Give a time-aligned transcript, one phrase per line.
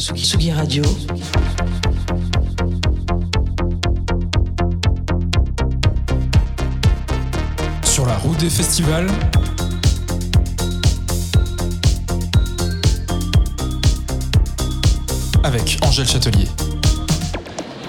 [0.00, 0.82] Tsugi, Radio.
[7.84, 9.08] Sur la route des festivals.
[15.44, 16.48] Avec Angèle Châtelier.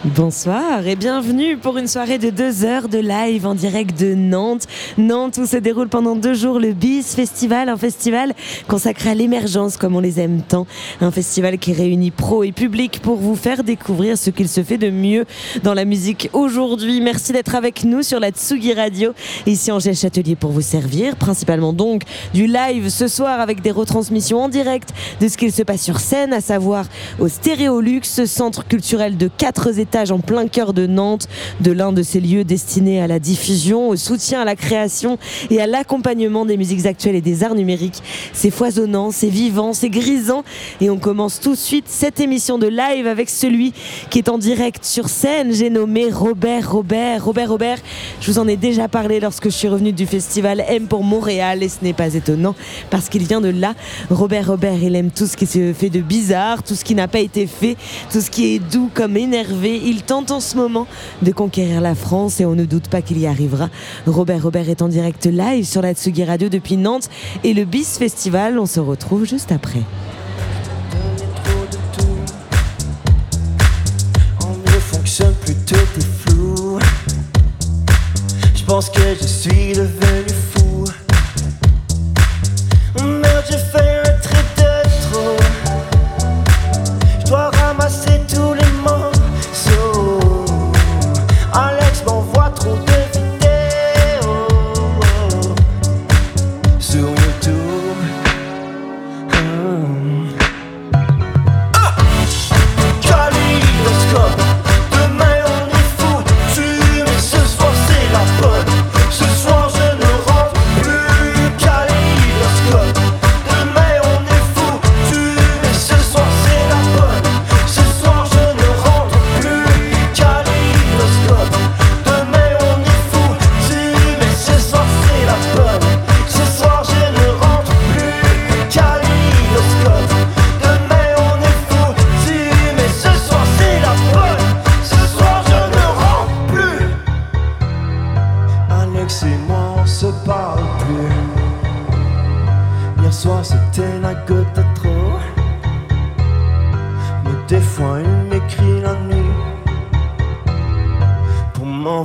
[0.04, 4.66] Bonsoir et bienvenue pour une soirée de deux heures de live en direct de Nantes.
[4.98, 8.34] Nantes où se déroule pendant deux jours le BIS Festival, un festival
[8.68, 10.66] consacré à l'émergence comme on les aime tant.
[11.02, 14.80] Un festival qui réunit pro et public pour vous faire découvrir ce qu'il se fait
[14.80, 15.26] de mieux
[15.62, 17.00] dans la musique aujourd'hui.
[17.00, 19.14] Merci d'être avec nous sur la Tsugi Radio.
[19.46, 24.42] Ici Angèle Châtelier pour vous servir, principalement donc du live ce soir avec des retransmissions
[24.42, 24.90] en direct
[25.20, 26.86] de ce qu'il se passe sur scène, à savoir
[27.20, 31.28] au Stéréolux, centre culturel de quatre en plein cœur de Nantes,
[31.60, 35.18] de l'un de ces lieux destinés à la diffusion, au soutien à la création
[35.50, 38.02] et à l'accompagnement des musiques actuelles et des arts numériques.
[38.32, 40.44] C'est foisonnant, c'est vivant, c'est grisant.
[40.80, 43.74] Et on commence tout de suite cette émission de live avec celui
[44.10, 45.54] qui est en direct sur scène.
[45.54, 47.26] J'ai nommé Robert Robert.
[47.26, 47.78] Robert Robert,
[48.22, 51.64] je vous en ai déjà parlé lorsque je suis revenu du festival M pour Montréal
[51.64, 52.56] et ce n'est pas étonnant
[52.90, 53.74] parce qu'il vient de là.
[54.10, 57.10] Robert Robert, il aime tout ce qui se fait de bizarre, tout ce qui n'a
[57.10, 57.76] pas été fait,
[58.10, 60.88] tout ce qui est doux comme énervé il tente en ce moment
[61.22, 63.70] de conquérir la France et on ne doute pas qu'il y arrivera.
[64.08, 67.10] Robert Robert est en direct live sur la Tsugi Radio depuis Nantes
[67.44, 68.60] et le BIS Festival.
[68.60, 69.82] On se retrouve juste après.
[78.56, 80.86] Je pense que je suis devenu fou.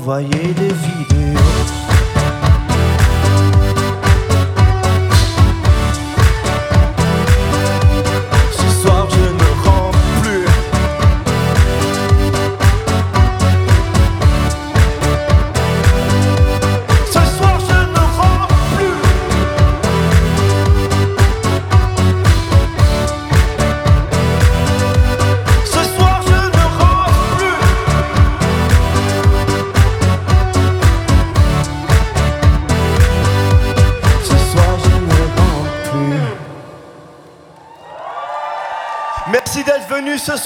[0.07, 1.46] Pour m'envoyer des vidéos.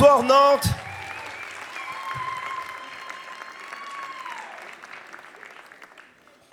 [0.00, 0.68] Venu ce soir Nantes.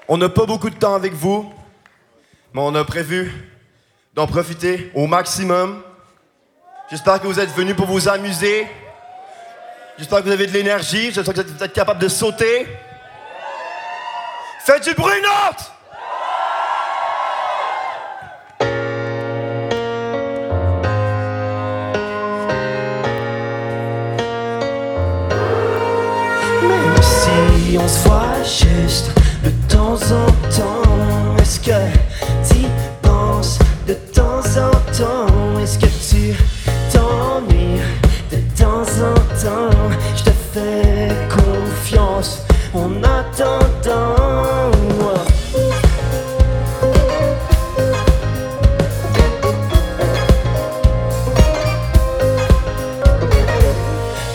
[0.08, 1.52] On n'a pas beaucoup de temps avec vous,
[2.54, 3.32] mais on a prévu
[4.14, 5.84] d'en profiter au maximum.
[6.90, 8.68] J'espère que vous êtes venus pour vous amuser.
[9.98, 11.12] J'espère que vous avez de l'énergie.
[11.12, 12.68] J'espère que vous êtes capable de sauter.
[14.66, 15.77] Faites du bruit, Nantes!
[27.78, 29.12] On se voit juste
[29.44, 31.72] de temps en temps, est-ce que
[32.48, 32.66] tu
[33.02, 35.60] penses de temps en temps?
[35.60, 36.36] Est-ce que tu
[36.92, 37.82] t'ennuies
[38.32, 39.14] de temps en
[39.44, 39.76] temps?
[40.16, 42.42] Je te fais confiance
[42.74, 44.16] en attendant.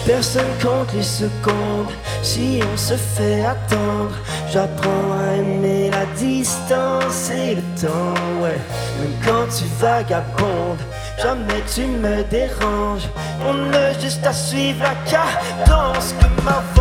[0.06, 1.90] Personne compte les secondes
[2.22, 4.14] si on se fait attendre.
[4.50, 8.58] J'apprends à aimer la distance et le temps, ouais.
[9.00, 10.82] Même quand tu vagabondes,
[11.20, 13.08] jamais tu me déranges.
[13.46, 16.71] On a juste à suivre la cadence comme avant.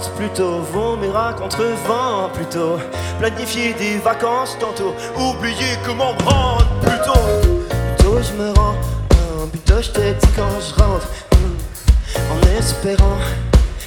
[0.00, 2.78] Pense plutôt vomir à contre-vent plutôt.
[3.18, 7.68] Planifier des vacances tantôt Oublier comment me rendre plutôt.
[7.96, 8.74] Plutôt je me rends
[9.12, 13.18] hein, Plutôt je te dis quand je rentre hmm, En espérant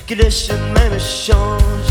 [0.08, 1.90] que le chemin me change.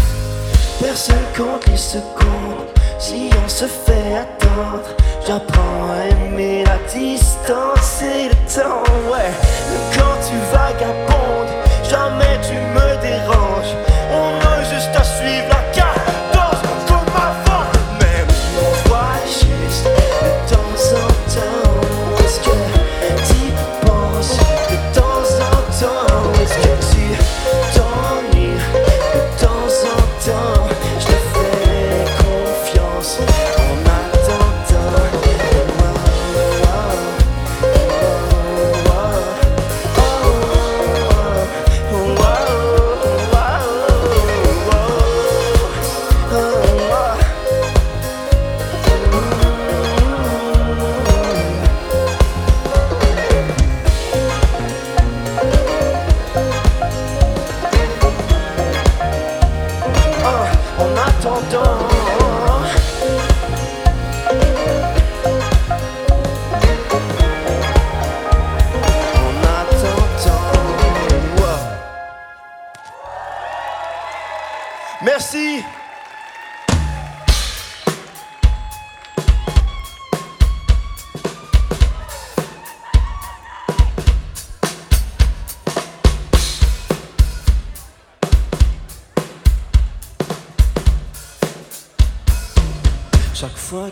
[0.81, 4.89] Personne compte les secondes Si on se fait attendre.
[5.27, 9.33] J'apprends à aimer la distance et le temps Ouais.
[9.97, 11.53] Quand tu vagabondes
[11.89, 13.77] Jamais tu me déranges
[14.13, 14.42] On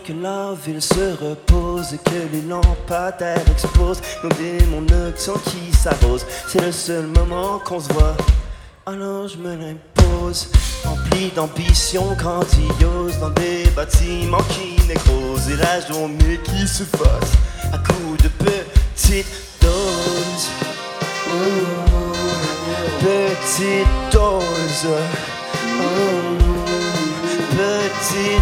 [0.05, 6.25] que la ville se repose et que les lampadaires explosent, nos démons nocturnes qui s'arrosent,
[6.47, 8.15] c'est le seul moment qu'on se voit.
[8.85, 10.49] Alors je me l'impose,
[10.83, 17.33] rempli d'ambition grandiose, dans des bâtiments qui nécrosent, et la journée qui se fasse
[17.71, 19.27] à coups de petites
[19.61, 20.49] doses.
[21.33, 21.83] Ouh,
[22.99, 24.87] petite dose.
[25.79, 26.41] Ouh,
[27.51, 28.40] petite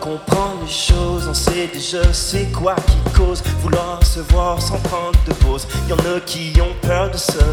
[0.00, 5.18] comprendre les choses, on sait déjà c'est quoi qui cause vouloir se voir sans prendre
[5.26, 5.66] de pause.
[5.88, 7.44] Y en a qui ont peur de ça,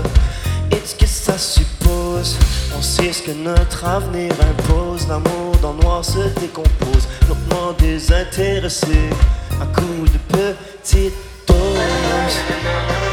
[0.71, 2.37] et ce que ça suppose?
[2.77, 9.09] On sait ce que notre avenir impose, l'amour dans le noir se décompose, lentement désintéressé,
[9.61, 11.13] à coup de petites
[11.47, 13.04] doses.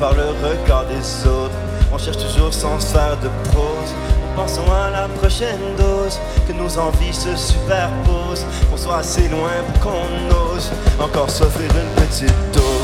[0.00, 1.54] Par le regard des autres.
[1.92, 3.92] On cherche toujours sans faire de prose.
[4.34, 9.90] Pensons à la prochaine dose, que nos envies se superposent, qu'on soit assez loin pour
[9.90, 12.34] qu'on ose encore s'offrir une petite.
[12.52, 12.79] Dose!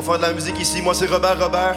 [0.00, 0.80] pour faire de la musique ici.
[0.80, 1.76] Moi, c'est Robert Robert.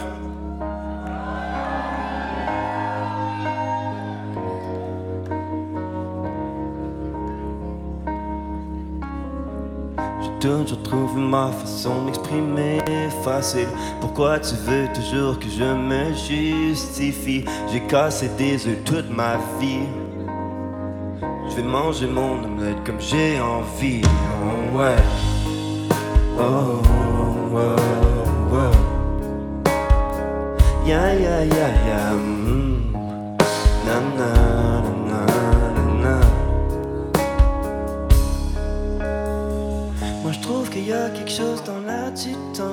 [10.67, 12.79] je trouve ma façon d'exprimer
[13.23, 13.67] facile.
[13.99, 17.45] Pourquoi tu veux toujours que je me justifie?
[17.71, 19.87] J'ai cassé des œufs toute ma vie.
[21.49, 24.01] Je vais manger mon omelette comme j'ai envie.
[24.03, 24.95] Oh ouais.
[26.39, 28.00] Oh ouais.
[28.51, 28.69] Moi
[40.31, 41.79] je trouve qu'il y a quelque chose dans
[42.53, 42.63] temps.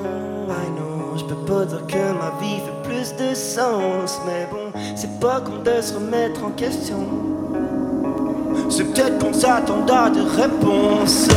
[0.49, 4.20] I know, je peux pas dire que ma vie fait plus de sens.
[4.26, 7.06] Mais bon, c'est pas qu'on de se remettre en question.
[8.68, 11.28] C'est peut-être qu'on s'attend à des réponses.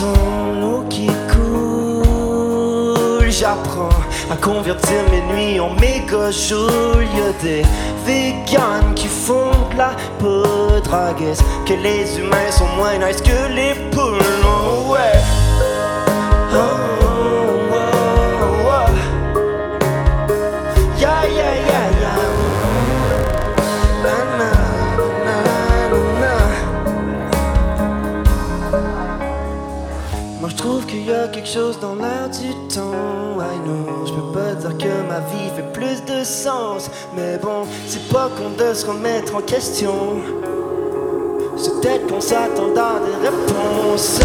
[0.00, 3.88] L'eau qui coule, j'apprends
[4.30, 7.02] à convertir mes nuits en méga jours.
[7.02, 7.62] Y a des
[8.06, 13.74] vegans qui font de la poudre à que les humains sont moins nice que les
[13.90, 14.22] poules.
[14.44, 15.37] Oh, ouais.
[31.48, 33.40] Chose dans l'air du temps.
[33.40, 36.90] I know, je peux pas dire que ma vie fait plus de sens.
[37.16, 39.94] Mais bon, c'est pas qu'on de se remettre en question.
[41.56, 44.20] C'est peut-être qu'on s'attend à des réponses.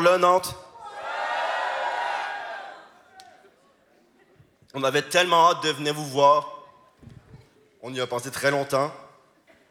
[0.00, 0.54] Nantes?
[4.74, 6.48] On avait tellement hâte de venir vous voir.
[7.82, 8.92] On y a pensé très longtemps.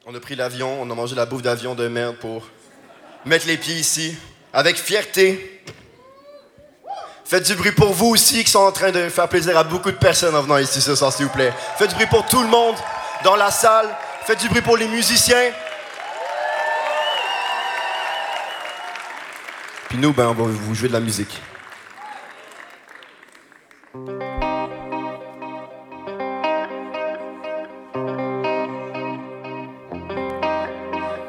[0.06, 2.44] On a pris l'avion, on a mangé la bouffe d'avion de merde pour
[3.26, 4.18] mettre les pieds ici,
[4.54, 5.64] avec fierté.
[7.26, 9.92] Faites du bruit pour vous aussi qui sont en train de faire plaisir à beaucoup
[9.92, 11.54] de personnes en venant ici ce soir, s'il vous plaît.
[11.78, 12.76] Faites du bruit pour tout le monde
[13.24, 13.94] dans la salle.
[14.26, 15.52] Faites du bruit pour les musiciens.
[19.90, 21.42] Puis nous, ben, on va vous jouer de la musique.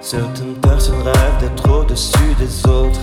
[0.01, 3.01] Certaines personnes rêvent d'être au-dessus des autres.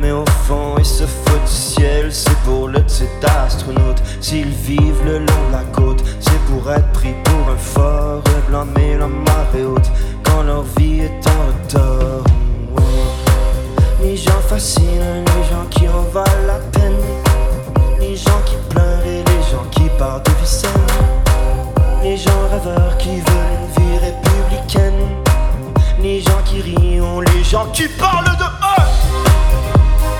[0.00, 2.12] Mais au fond, ils se foutent du ciel.
[2.12, 4.02] C'est pour le titre d'astronaute.
[4.20, 8.50] S'ils vivent le long de la côte, c'est pour être pris pour un fort et
[8.50, 9.90] blâmer la marée haute.
[10.24, 12.41] Quand leur vie est en retard.
[14.02, 16.96] Les gens fascinent, les gens qui en valent la peine.
[18.00, 20.70] Les gens qui pleurent et les gens qui partent de vie saine,
[22.02, 25.06] Les gens rêveurs qui veulent une vie républicaine.
[26.00, 27.00] Les gens qui rient,
[27.32, 28.88] les gens qui parlent de eux.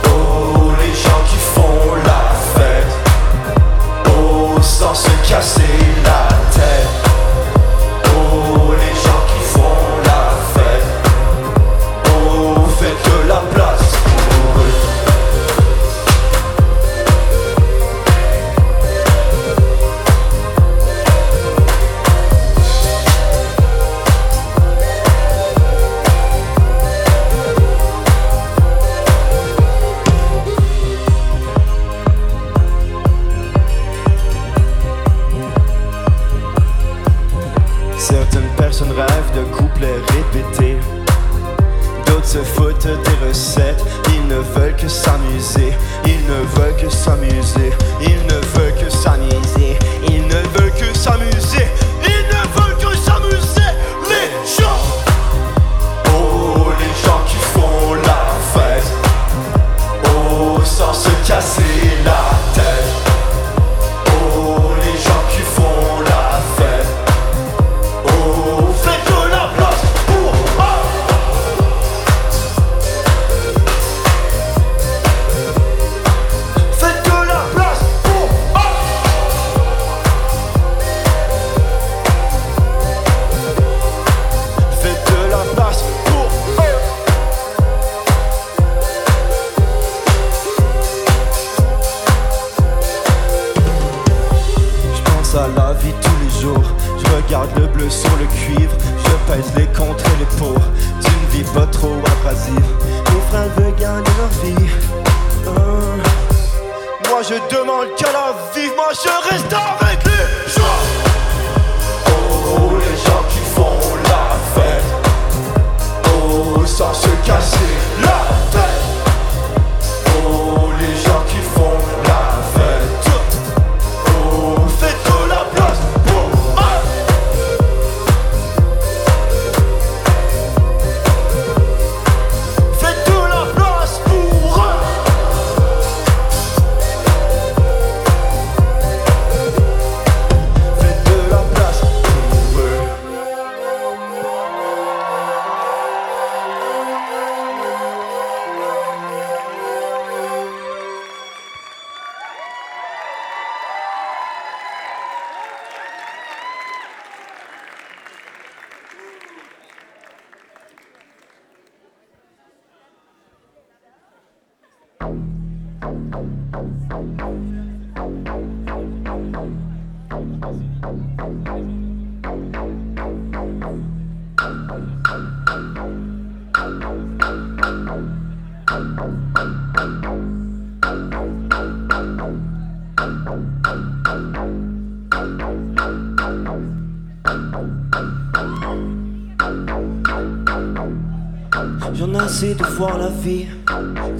[0.07, 2.23] Oh, les gens qui font la
[2.55, 2.87] fête.
[4.07, 5.63] Oh, sans se casser
[6.05, 6.22] la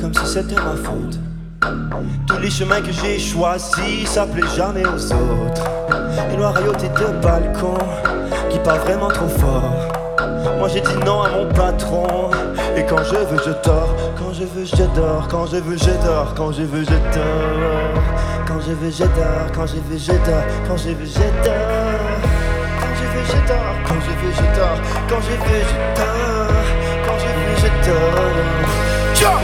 [0.01, 1.19] comme si c'était ma faute.
[2.29, 5.65] Tous les chemins que j'ai choisis s'appelaient jamais aux autres.
[6.33, 7.79] Et noir rayoté de balcon
[8.49, 9.89] qui parle vraiment trop fort.
[10.59, 12.31] Moi j'ai dit non à mon patron.
[12.77, 13.93] Et quand je veux, je dors.
[14.17, 15.27] Quand je veux, je dors.
[15.29, 16.35] Quand je veux, je dors.
[16.37, 17.95] Quand je veux, je dors.
[18.47, 19.51] Quand je veux, je dors.
[19.53, 20.47] Quand je veux, je dors.
[20.65, 21.09] Quand je veux,
[23.27, 23.75] je dors.
[23.89, 24.81] Quand je veux, je dors.
[25.09, 25.97] Quand je veux, je.
[25.99, 27.67] Quand je veux, je.
[27.85, 28.82] Quand je veux.
[29.23, 29.39] Tiens.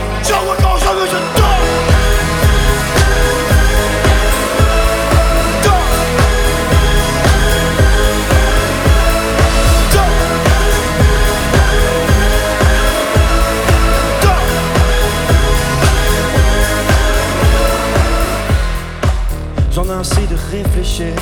[19.71, 21.13] J'en ai assez de réfléchir,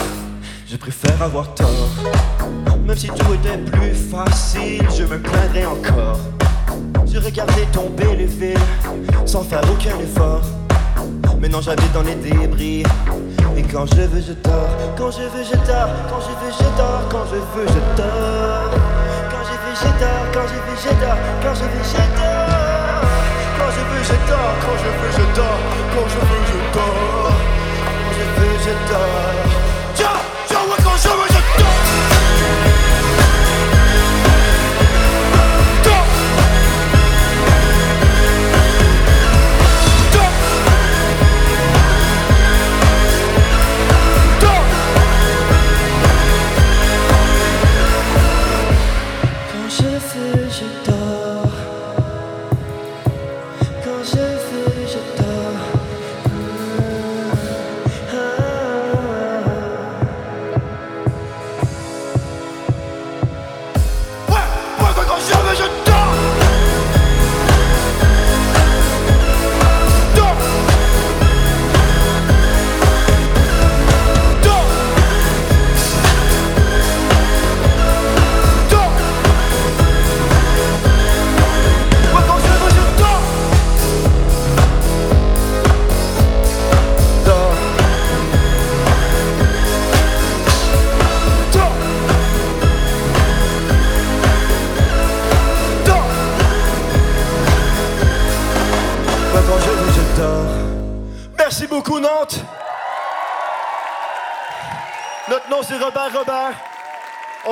[0.67, 1.67] je préfère avoir tort.
[2.87, 6.17] Même si tout était plus facile, je me plaindrais encore.
[7.09, 8.57] J'ai regardé tomber les villes
[9.25, 10.41] sans faire aucun effort.
[11.41, 12.83] Maintenant j'habite dans les débris.
[13.55, 14.69] Et quand je veux, je dors.
[14.97, 15.89] Quand je veux, je dors.
[16.09, 17.03] Quand je veux, je dors.
[17.09, 18.71] Quand je veux, je dors.
[19.31, 20.25] Quand je veux, je dors.
[20.33, 21.17] Quand je veux, je dors.
[21.41, 22.27] Quand je veux, je dors.
[23.57, 24.51] Quand je veux, je dors.
[24.61, 25.59] Quand je veux, je dors.
[25.93, 26.97] Quand je veux, je dors.
[27.13, 27.25] Quand
[28.13, 29.17] je veux, je dors.
[30.83, 31.36] Quand je veux, je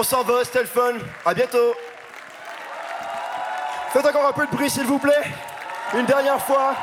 [0.05, 1.01] s'en va, c'était le.
[1.25, 1.73] À bientôt.
[3.91, 5.23] Faites encore un peu de bruit, s'il vous plaît.
[5.93, 6.75] Une dernière fois.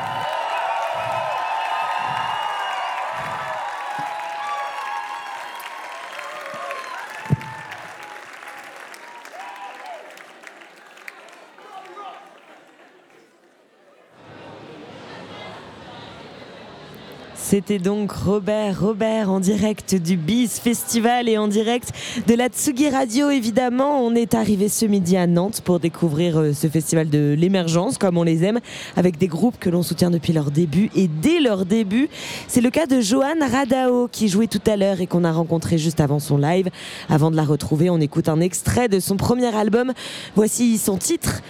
[17.52, 21.92] C'était donc Robert, Robert en direct du BIS Festival et en direct
[22.26, 24.02] de la Tsugi Radio évidemment.
[24.02, 28.16] On est arrivé ce midi à Nantes pour découvrir euh, ce festival de l'émergence comme
[28.16, 28.58] on les aime
[28.96, 32.08] avec des groupes que l'on soutient depuis leur début et dès leur début.
[32.48, 35.76] C'est le cas de Johan Radao qui jouait tout à l'heure et qu'on a rencontré
[35.76, 36.70] juste avant son live.
[37.10, 39.92] Avant de la retrouver, on écoute un extrait de son premier album.
[40.36, 41.42] Voici son titre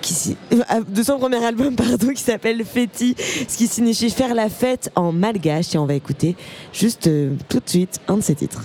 [0.00, 3.14] qui, euh, de son premier album pardon, qui s'appelle Feti,
[3.48, 5.74] ce qui signifie faire la fête en malgache.
[5.74, 6.36] Et on va écouter
[6.72, 8.64] juste euh, tout de suite un de ses titres.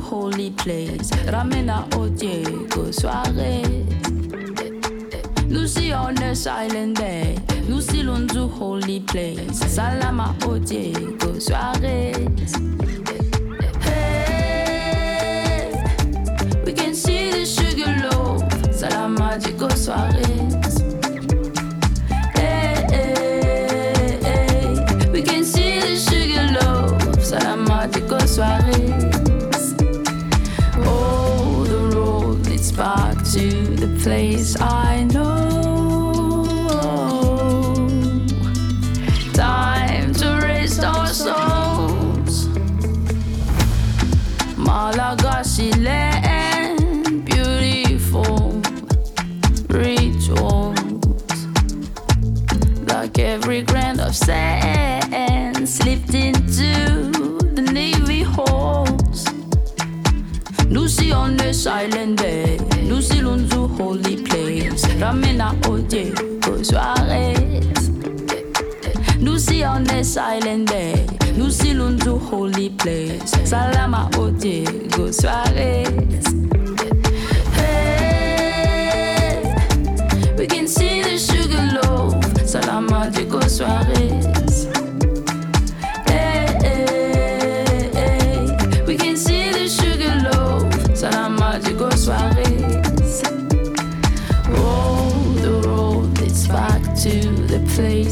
[0.00, 1.10] holy place.
[1.30, 3.62] Ramena au Diego soirée.
[5.48, 7.34] Nous si on est island day.
[7.68, 9.58] Nous si l'on du holy place.
[9.68, 12.12] Salama au Diego soirée.
[13.84, 15.72] Hey,
[16.64, 18.42] we can see the sugar loaf.
[18.72, 20.69] Salama Diego soirée.
[34.02, 36.44] Place I know.
[39.34, 42.48] Time to rest our souls.
[44.56, 48.62] Malagasy land, beautiful
[49.68, 50.78] rituals.
[52.86, 57.10] Like every grain of sand slipped into
[57.54, 59.26] the navy holds.
[60.70, 61.52] Lucy on the eh?
[61.52, 62.20] silent
[65.00, 66.12] Ramena OJ
[66.46, 67.60] aux soirées.
[69.18, 73.32] Nous si on est silent day, nous si l'on do holy place.
[73.44, 74.64] Salama OJ
[74.98, 75.84] aux soirées.
[77.56, 79.42] Hey,
[80.36, 82.14] we can see the sugar loaf.
[82.44, 84.39] Salama de aux soirées.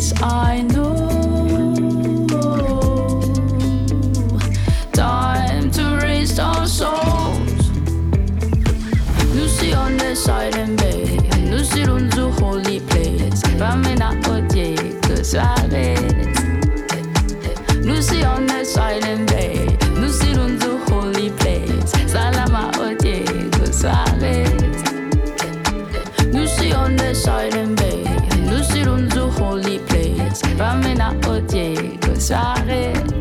[0.09, 1.09] Place I know.
[4.92, 7.71] Time to raise our souls.
[9.35, 11.18] Lucy on the silent bay,
[11.51, 13.42] Lucy Lunzu holy place.
[13.59, 15.67] Ramena Odie, que soirée.
[32.29, 33.14] s'arrête.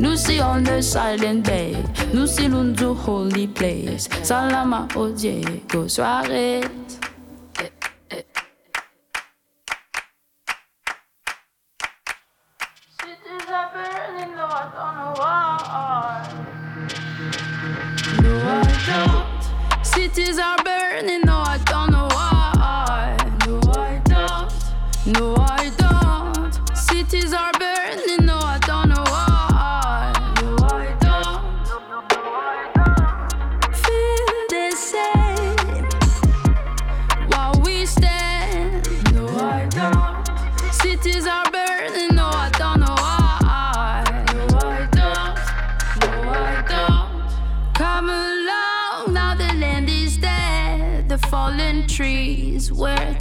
[0.00, 1.76] Nous on the silent day,
[2.12, 4.08] nous si l'un du holy place.
[4.22, 6.62] Salama au Diego soirée.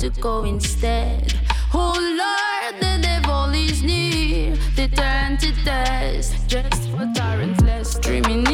[0.10, 1.34] To go instead?
[1.74, 4.56] Oh Lord, the devil is near.
[4.76, 8.44] They turn to dust just for talentless, dreaming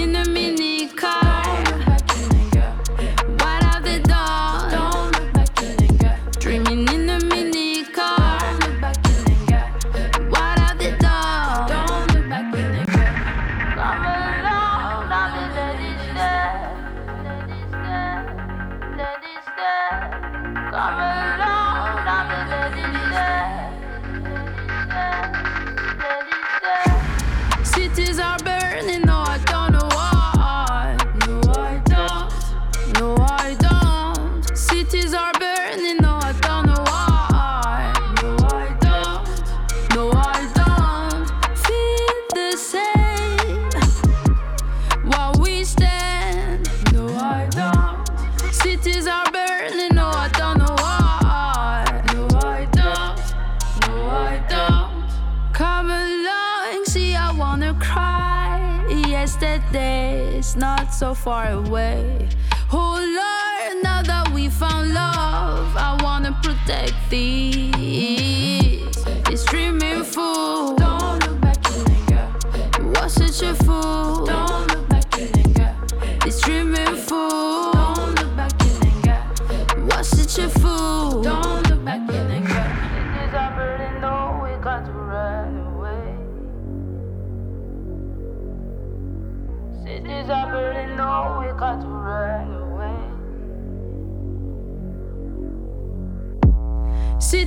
[61.01, 62.29] so far away.
[62.71, 68.85] Oh Lord, now that we found love, I wanna protect these.
[69.25, 70.75] This dreaming fool.
[70.75, 73.01] Don't look back, nigga.
[73.01, 74.27] Was such a fool.
[74.27, 74.50] Don't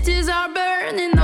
[0.04, 1.18] Cities are burning,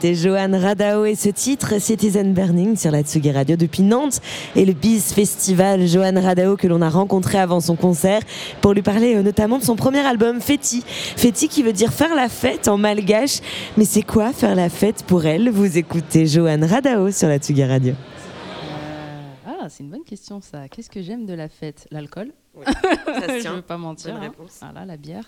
[0.00, 4.22] C'était Johan Radao et ce titre Citizen Burning sur la Tsugi Radio depuis Nantes
[4.56, 5.86] et le Biz Festival.
[5.86, 8.22] Johan Radao que l'on a rencontré avant son concert
[8.62, 10.82] pour lui parler euh, notamment de son premier album Feti.
[10.86, 13.40] Feti qui veut dire faire la fête en malgache.
[13.76, 15.50] Mais c'est quoi faire la fête pour elle?
[15.50, 17.92] Vous écoutez Johan Radao sur la Tsugi Radio.
[17.92, 20.66] Euh, ah, c'est une bonne question ça.
[20.70, 21.86] Qu'est-ce que j'aime de la fête?
[21.90, 22.32] L'alcool?
[22.64, 24.14] Ça Je ne veux pas mentir.
[24.14, 24.30] Bonne hein.
[24.30, 24.58] réponse.
[24.60, 25.24] Voilà, la bière.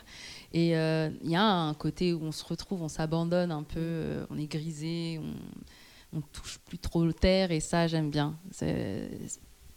[0.53, 3.81] Et euh, il y a un côté où on se retrouve, on s'abandonne un peu,
[3.81, 8.37] euh, on est grisé, on, on touche plus trop terre et ça j'aime bien.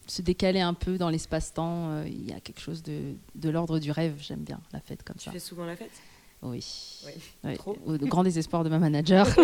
[0.08, 3.80] Se décaler un peu dans l'espace-temps, euh, il y a quelque chose de, de l'ordre
[3.80, 5.32] du rêve, j'aime bien la fête comme ça.
[5.32, 5.92] fais souvent la fête?
[6.46, 6.64] Oui.
[7.06, 7.12] Oui.
[7.44, 7.56] Oui.
[7.58, 9.28] Trop Au grand désespoir de ma manager.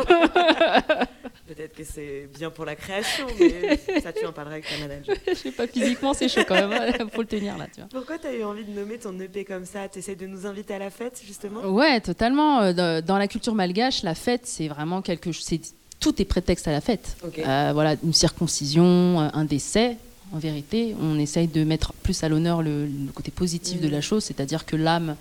[1.47, 5.15] Peut-être que c'est bien pour la création, mais ça tu en parleras avec ta manager.
[5.27, 7.89] Je sais pas, physiquement c'est chaud quand même, faut le tenir là, tu vois.
[7.91, 9.89] Pourquoi tu as eu envie de nommer ton EP comme ça?
[9.89, 11.61] Tu essaies de nous inviter à la fête justement?
[11.61, 12.61] Ouais, totalement.
[12.61, 15.43] Euh, Dans la culture malgache, la fête, c'est vraiment quelque chose.
[15.45, 17.17] c'est- Tout est prétexte à la fête.
[17.25, 17.39] Ok.
[17.39, 19.97] Euh, voilà, une circoncision, euh, un décès.
[20.33, 23.99] En vérité, on essaye de mettre plus à l'honneur le, le côté positif de la
[23.99, 25.17] chose, c'est-à-dire que l'âme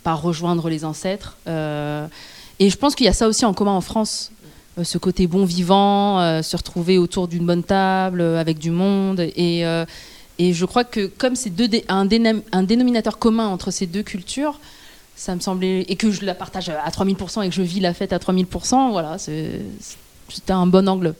[0.00, 1.36] part rejoindre les ancêtres.
[1.46, 2.06] Euh,
[2.58, 4.32] et je pense qu'il y a ça aussi en commun en France,
[4.78, 9.20] euh, ce côté bon vivant, euh, se retrouver autour d'une bonne table, avec du monde.
[9.20, 9.62] Et,
[10.38, 12.06] et je crois que comme c'est dé- un,
[12.52, 14.58] un dénominateur commun entre ces deux cultures,
[15.16, 17.92] ça me semblait et que je la partage à 3000% et que je vis la
[17.92, 21.14] fête à 3000%, voilà, c'était un bon angle.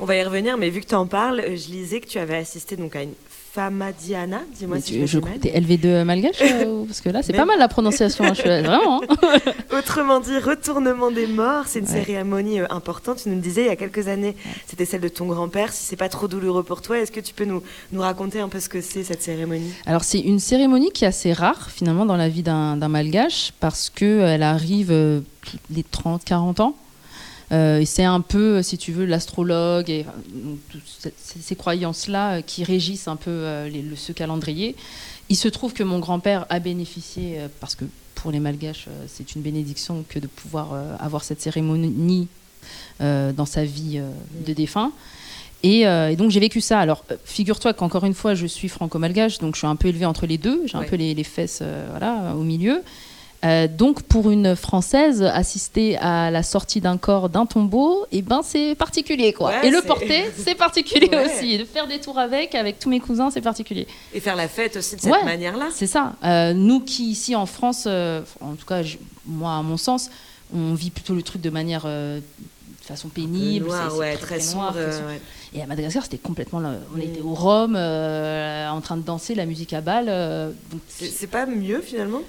[0.00, 2.36] On va y revenir, mais vu que tu en parles, je lisais que tu avais
[2.36, 3.12] assisté donc à une
[3.54, 7.44] Famadiana, dis-moi si tu- je je t'es LV2 malgache euh, parce que là c'est pas
[7.44, 9.00] mal la prononciation, hein, je suis- vraiment.
[9.02, 9.38] hein.
[9.78, 12.04] Autrement dit, Retournement des morts, c'est une Ouais.
[12.04, 13.18] cérémonie euh, importante.
[13.22, 14.34] Tu nous le disais il y a quelques années,
[14.66, 15.72] c'était celle de ton grand-père.
[15.72, 17.62] Si c'est pas trop douloureux pour toi, est-ce que tu peux nous,
[17.92, 19.72] nous raconter un peu ce que c'est cette cérémonie?
[19.86, 23.88] Alors c'est une cérémonie qui est assez rare finalement dans la vie d'un malgache parce
[23.88, 26.74] qu'elle arrive euh, tous les 30-40 ans.
[27.52, 30.18] Euh, c'est un peu, si tu veux, l'astrologue et enfin,
[30.70, 34.74] toutes ces, ces croyances-là euh, qui régissent un peu euh, les- le- ce calendrier.
[35.28, 39.42] Il se trouve que mon grand-père a bénéficié, parce que pour les malgaches, c'est une
[39.42, 42.28] bénédiction que de pouvoir avoir cette cérémonie
[43.00, 44.00] dans sa vie
[44.46, 44.92] de défunt.
[45.62, 46.78] Et, euh, et donc j'ai vécu ça.
[46.78, 50.26] Alors figure-toi qu'encore une fois, je suis franco-malgache, donc je suis un peu élevée entre
[50.26, 50.60] les deux.
[50.66, 52.82] J'ai un peu les, les fesses euh, voilà, au milieu.
[53.44, 58.40] Euh, donc pour une Française, assister à la sortie d'un corps d'un tombeau, et ben
[58.42, 59.50] c'est particulier quoi.
[59.50, 61.26] Ouais, et le porter, c'est particulier Ouais.
[61.26, 61.52] aussi.
[61.52, 63.86] Et de faire des tours avec, avec tous mes cousins, c'est particulier.
[64.14, 65.24] Et faire la fête aussi de cette Ouais.
[65.24, 65.68] manière-là.
[65.74, 66.14] C'est ça.
[66.24, 70.10] Euh, nous qui ici en France, euh, en tout cas je- moi à mon sens,
[70.54, 72.22] on vit plutôt le truc de manière de
[72.82, 74.82] façon pénible, Noir, ouais, très, très, très noir, sombre.
[74.84, 75.08] très sombre.
[75.08, 75.20] ouais.
[75.54, 76.60] Et à Madagascar, c'était complètement.
[76.60, 76.72] là.
[76.94, 77.02] On Mm.
[77.02, 80.06] était au Rhum, euh, en train de danser la musique à balle.
[80.08, 80.50] euh,
[80.88, 82.20] c'est pas mieux finalement?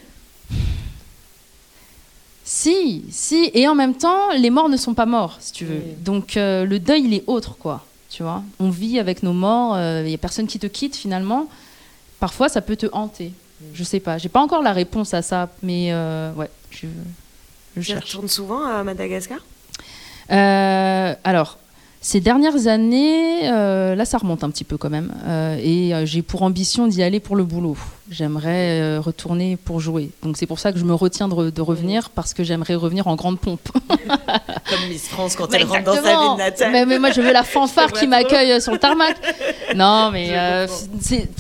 [2.47, 5.81] Si, si, et en même temps, les morts ne sont pas morts, si tu veux.
[5.99, 7.83] Donc euh, le deuil, il est autre, quoi.
[8.09, 9.77] Tu vois, on vit avec nos morts.
[9.79, 11.47] Il y a personne qui te quitte finalement.
[12.19, 13.33] Parfois, ça peut te hanter.
[13.59, 13.65] Mm.
[13.73, 14.17] Je sais pas.
[14.19, 16.87] J'ai pas encore la réponse à ça, mais euh, ouais, je,
[17.75, 18.05] je Tu cherche.
[18.13, 19.39] retournes souvent à Madagascar?
[20.31, 21.57] Euh, alors,
[22.07, 25.11] ces dernières années, euh, là, ça remonte un petit peu quand même.
[25.25, 27.75] Euh, et euh, j'ai pour ambition d'y aller pour le boulot.
[28.11, 30.11] J'aimerais euh, retourner pour jouer.
[30.21, 32.75] Donc c'est pour ça que je me retiens de, re- de revenir, parce que j'aimerais
[32.75, 33.67] revenir en grande pompe.
[34.69, 36.71] Comme Miss France quand Mais elle rentre dans sa ville natale.
[36.71, 39.15] Mais, mais moi, je veux la fanfare qui m'accueille sur le tarmac.
[39.75, 40.67] Non, mais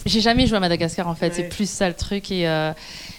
[0.07, 1.27] j'ai jamais joué à Madagascar en fait.
[1.27, 1.33] Ouais.
[1.35, 2.31] C'est plus ça le truc.
[2.31, 2.45] Et,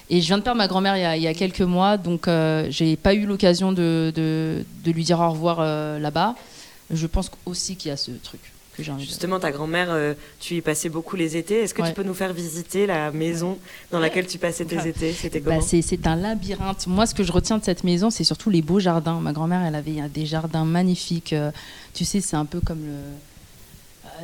[0.09, 1.95] et je viens de perdre ma grand-mère il, y a- il y a quelques mois,
[1.95, 6.35] donc euh, j'ai pas eu l'occasion de, de- de lui dire au revoir euh, là-bas.
[6.91, 8.39] Je pense aussi qu'il y a ce truc
[8.75, 11.61] que j'ai envie de Justement, ta grand-mère, euh, tu y passais beaucoup les étés.
[11.61, 11.89] Est-ce que Ouais.
[11.89, 13.57] tu peux nous faire visiter la maison
[13.91, 14.89] dans laquelle tu passais tes Ouais.
[14.89, 15.13] étés?
[15.13, 16.85] C'était Bah, c'est, un labyrinthe.
[16.87, 19.19] Moi, ce que je retiens de cette maison, c'est surtout les beaux jardins.
[19.19, 21.33] Ma grand-mère, elle avait des jardins magnifiques.
[21.33, 21.51] Euh,
[21.93, 22.93] tu sais, c'est un peu comme le,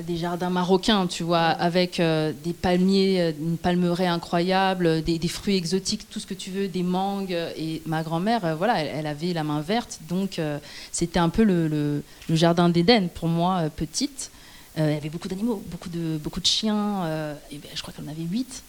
[0.01, 5.19] des jardins marocains, tu vois, avec euh, des palmiers, euh, une palmeraie incroyable, euh, des,
[5.19, 7.37] des fruits exotiques, tout ce que tu veux, des mangues.
[7.57, 10.57] Et ma grand-mère, euh, voilà, elle, elle avait la main verte, donc euh,
[10.91, 14.31] c'était un peu le, le- le jardin d'Éden pour moi, euh, petite.
[14.79, 17.03] Euh, il y avait beaucoup d'animaux, beaucoup de, beaucoup de chiens.
[17.03, 18.63] euh, et ben, je crois qu'elle en avait huit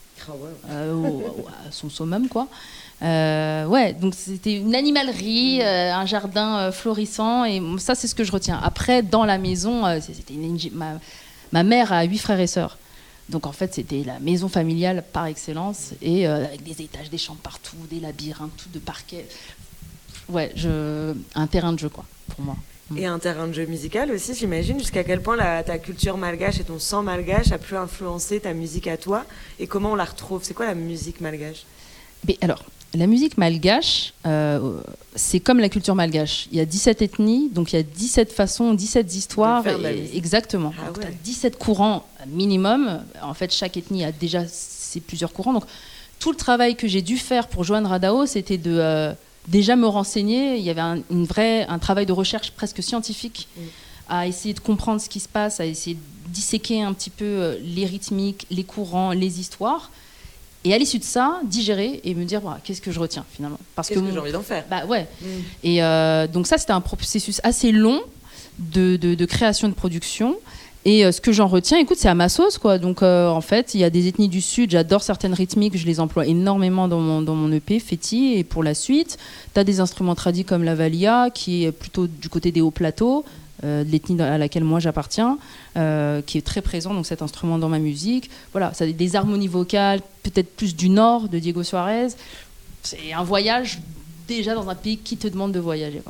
[0.69, 2.47] euh, au- au- à son summum quoi.
[3.05, 8.15] Euh, ouais, donc c'était une animalerie, euh, un jardin euh, florissant et ça c'est ce
[8.15, 8.59] que je retiens.
[8.63, 10.99] Après dans la maison, c'était une- ma,
[11.51, 12.77] ma mère a huit frères et sœurs.
[13.29, 17.39] Donc en fait c'était la maison familiale par excellence et avec des étages, des chambres
[17.41, 19.25] partout, des labyrinthes, tout de parquet.
[20.27, 22.55] Ouais, je, un terrain de jeu quoi pour moi.
[22.97, 24.77] Et un terrain de jeu musical aussi, j'imagine.
[24.79, 28.53] Jusqu'à quel point la- ta culture malgache et ton sang malgache a pu influencer ta
[28.53, 29.25] musique à toi
[29.59, 30.41] Et comment on la retrouve?
[30.43, 31.65] C'est quoi la musique malgache?
[32.27, 32.63] Mais alors,
[32.95, 34.79] la musique malgache, euh,
[35.15, 36.47] c'est comme la culture malgache.
[36.51, 39.65] Il y a 17 ethnies, donc il y a 17 façons, 17 histoires.
[39.67, 40.73] Et- exactement.
[40.81, 41.03] Ah Donc, ouais.
[41.03, 43.01] tu as 17 courants minimum.
[43.21, 45.53] En fait, chaque ethnie a déjà ses plusieurs courants.
[45.53, 45.65] Donc,
[46.19, 49.13] tout le travail que j'ai dû faire pour joindre Radao, c'était de euh,
[49.47, 50.57] déjà me renseigner.
[50.57, 53.61] Il y avait un, une vraie, un travail de recherche presque scientifique Mm.
[54.09, 57.25] à essayer de comprendre ce qui se passe, à essayer de disséquer un petit peu
[57.25, 59.91] euh, les rythmiques, les courants, les histoires.
[60.65, 63.59] Et à l'issue de ça, digérer et me dire voilà, qu'est-ce que je retiens finalement?
[63.75, 64.65] Parce Qu'est-ce que, j'ai envie d'en faire?
[64.69, 65.07] Bah ouais.
[65.21, 65.25] Mm.
[65.63, 68.01] Et euh, donc ça, c'était un processus assez long
[68.59, 70.35] de, de- de création de production.
[70.87, 72.77] Et euh, ce que j'en retiens, écoute, c'est à ma sauce, quoi.
[72.77, 75.85] Donc euh, en fait, il y a des ethnies du Sud, j'adore certaines rythmiques, je
[75.85, 78.33] les emploie énormément dans mon, dans mon EP, Feti.
[78.35, 79.17] Et pour la suite,
[79.53, 82.69] tu as des instruments tradis comme la valia, qui est plutôt du côté des hauts
[82.71, 83.25] plateaux,
[83.65, 85.37] euh, de l'ethnie à laquelle moi j'appartiens,
[85.75, 88.29] euh, qui est très présent, donc cet instrument dans ma musique.
[88.51, 92.09] Voilà, ça des harmonies vocales, peut-être plus du Nord, de Diego Suarez.
[92.83, 93.79] C'est un voyage
[94.27, 96.01] déjà dans un pays qui te demande de voyager.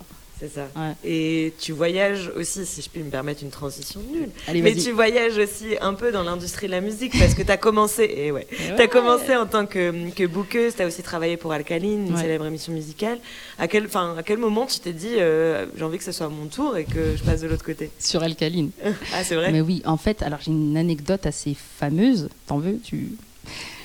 [0.47, 0.67] C'est ça.
[0.75, 0.93] Ouais.
[1.03, 4.91] Et tu voyages aussi, si je puis me permettre une transition nulle, Allez, mais tu
[4.91, 8.31] voyages aussi un peu dans l'industrie de la musique parce que tu as commencé, et
[8.31, 8.75] ouais, Et ouais.
[8.75, 12.13] tu as commencé en tant que, que bouqueuse, tu as aussi travaillé pour Alcaline, une
[12.15, 12.21] Ouais.
[12.21, 13.17] célèbre émission musicale.
[13.57, 16.29] À quel, enfin, à quel moment tu t'es dit euh, j'ai envie que ce soit
[16.29, 17.89] mon tour et que je passe de l'autre côté?
[17.99, 18.71] Sur Alcaline.
[19.13, 19.51] Ah, c'est vrai?
[19.51, 22.29] Mais oui, en fait, alors j'ai une anecdote assez fameuse.
[22.47, 23.11] T'en veux tu...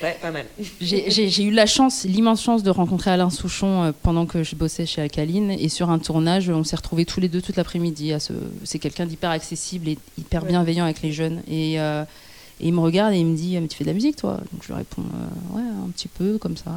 [0.01, 0.45] Ouais, pas mal.
[0.79, 4.85] J'ai eu la chance, l'immense chance de rencontrer Alain Souchon euh, pendant que je bossais
[4.85, 5.51] chez Alcaline.
[5.51, 8.13] Et sur un tournage, on s'est retrouvés tous les deux toute l'après-midi.
[8.63, 10.49] C'est quelqu'un d'hyper accessible et hyper Ouais.
[10.49, 11.41] bienveillant avec les jeunes.
[11.47, 12.03] Et, euh,
[12.59, 14.37] et il me regarde et il me dit Mais Tu fais de la musique, toi?
[14.51, 16.71] Donc je lui réponds euh, Ouais, un petit peu, comme ça.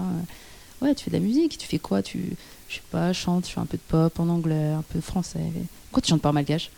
[0.83, 1.57] Ouais, tu fais de la musique.
[1.59, 2.03] Tu fais quoi?
[2.03, 2.37] Tu,
[2.69, 5.05] Je sais pas, chante, je fais un peu de pop en anglais, un peu de
[5.05, 5.41] français.
[5.91, 6.71] Pourquoi tu chantes pas en malgache?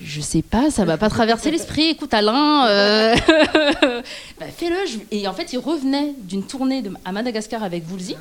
[0.00, 1.88] Je sais pas, ça m'a pas traversé l'esprit.
[1.90, 3.14] Écoute, Alain, euh,
[4.40, 4.76] bah, fais-le.
[5.10, 8.14] Et en fait, il revenait d'une tournée de- à Madagascar avec Woolsey.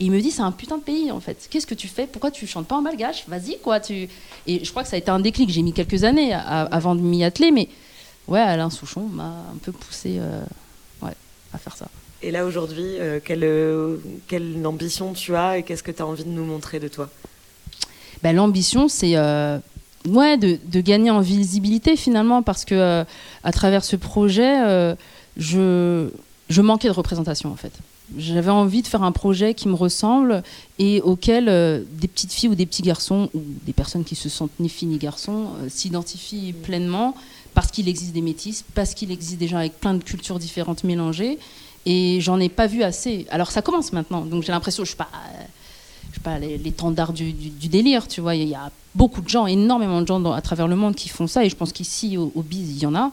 [0.00, 1.46] Et il me dit, c'est un putain de pays en fait.
[1.50, 2.06] Qu'est-ce que tu fais?
[2.06, 3.24] Pourquoi tu chantes pas en malgache?
[3.28, 3.78] Vas-y quoi.
[3.80, 4.08] Tu...
[4.46, 5.50] Et je crois que ça a été un déclic.
[5.50, 7.68] J'ai mis quelques années à- avant de m'y atteler, mais
[8.26, 9.24] ouais, Alain Souchon m'a
[9.54, 10.42] un peu poussé euh,
[11.02, 11.12] ouais,
[11.52, 11.86] à faire ça.
[12.22, 13.46] Et là aujourd'hui, euh, quelle,
[14.26, 17.08] quelle ambition tu as et qu'est-ce que tu as envie de nous montrer de toi?
[18.22, 19.12] Bah, l'ambition, c'est
[20.08, 23.04] ouais, de, gagner en visibilité finalement, parce que euh,
[23.42, 24.94] à travers ce projet, euh,
[25.36, 26.08] je,
[26.48, 27.72] je manquais de représentation en fait.
[28.18, 30.42] J'avais envie de faire un projet qui me ressemble
[30.78, 34.28] et auquel euh, des petites filles ou des petits garçons ou des personnes qui se
[34.28, 37.14] sentent ni filles ni garçons s'identifient pleinement
[37.54, 40.84] parce qu'il existe des métis, parce qu'il existe des gens avec plein de cultures différentes
[40.84, 41.38] mélangées
[41.86, 43.26] et j'en ai pas vu assez.
[43.30, 45.08] Alors ça commence maintenant, donc j'ai l'impression je suis pas
[46.14, 48.36] je sais pas, les- l'étendard du, du- du délire, tu vois.
[48.36, 51.08] Il y a beaucoup de gens, énormément de gens dans- à travers le monde qui
[51.08, 53.10] font ça, et je pense qu'ici, au, au Biz, il y en a.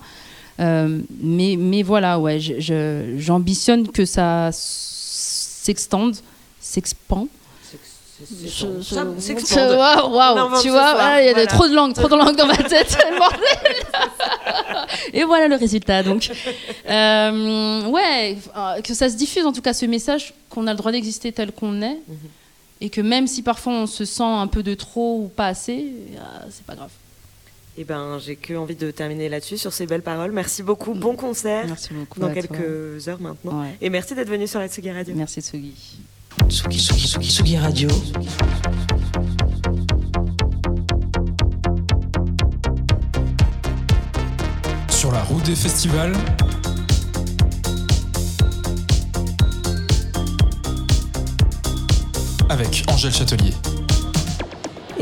[0.59, 6.15] Euh, mais, mais voilà, ouais, je- je- j'ambitionne que ça s'extende,
[6.59, 7.27] s'expand.
[8.21, 9.71] Je- je- Ça je- s'expande.
[9.71, 11.47] Waouh, invente tu vois, voilà, il y a voilà.
[11.47, 13.39] trop de langues, trop de langues dans ma tête, bordel.
[15.13, 16.03] Et voilà le résultat.
[16.03, 16.29] Donc,
[16.89, 20.77] Euh, ouais, euh, que ça se diffuse en tout cas ce message qu'on a le
[20.77, 22.17] droit d'exister tel qu'on est, Mhm.
[22.81, 25.93] Et que même si parfois on se sent un peu de trop ou pas assez,
[26.15, 26.19] euh,
[26.49, 26.89] c'est pas grave.
[27.77, 30.31] Eh ben, j'ai que envie de terminer là-dessus sur ces belles paroles.
[30.31, 30.93] Merci beaucoup.
[30.93, 32.19] Bon concert Merci beaucoup.
[32.19, 32.41] dans toi.
[32.41, 33.61] quelques heures maintenant.
[33.61, 33.77] Ouais.
[33.81, 35.15] Et merci d'être venu sur la Tsugi Radio.
[35.15, 35.73] Merci Tsugi.
[36.49, 37.89] Tsugi, Tsugi, Tsugi, Tsugi Radio.
[44.89, 46.13] Sur la route des festivals.
[52.51, 53.53] Avec Angèle Châtelier.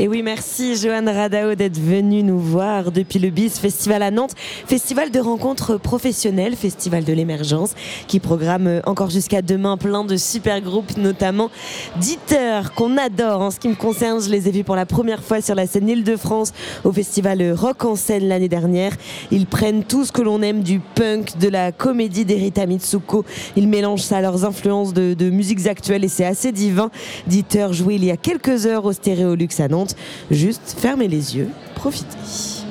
[0.00, 4.32] Et oui, merci Johan Radao d'être venu nous voir depuis le BIS Festival à Nantes,
[4.66, 7.74] festival de rencontres professionnelles, festival de l'émergence,
[8.06, 11.50] qui programme euh, encore jusqu'à demain plein de super groupes, notamment
[11.98, 13.42] Dieter, qu'on adore.
[13.42, 15.66] En ce qui me concerne, je les ai vus pour la première fois sur la
[15.66, 18.92] scène Île-de-France au festival Rock en scène l'année dernière.
[19.30, 23.26] Ils prennent tout ce que l'on aime du punk, de la comédie d'Erita Mitsuko.
[23.54, 26.90] Ils mélangent ça à leurs influences de, de musiques actuelles et c'est assez divin.
[27.26, 29.89] Dieter joué il y a quelques heures au Stéréolux à Nantes.
[30.30, 32.64] Juste fermez les yeux, profitez.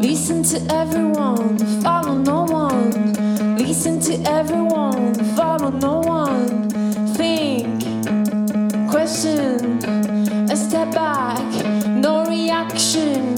[0.00, 3.56] Listen to everyone, follow no one.
[3.56, 6.68] Listen to everyone, follow no one.
[7.14, 7.82] Think,
[8.90, 9.78] question,
[10.50, 11.44] a step back,
[11.86, 13.36] no reaction.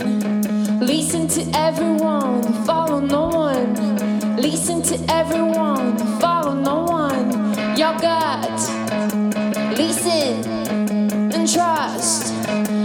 [0.80, 4.36] Listen to everyone, follow no one.
[4.36, 7.01] Listen to everyone, follow no one.
[7.82, 8.60] Your gut,
[9.76, 10.44] listen
[11.32, 12.81] and trust.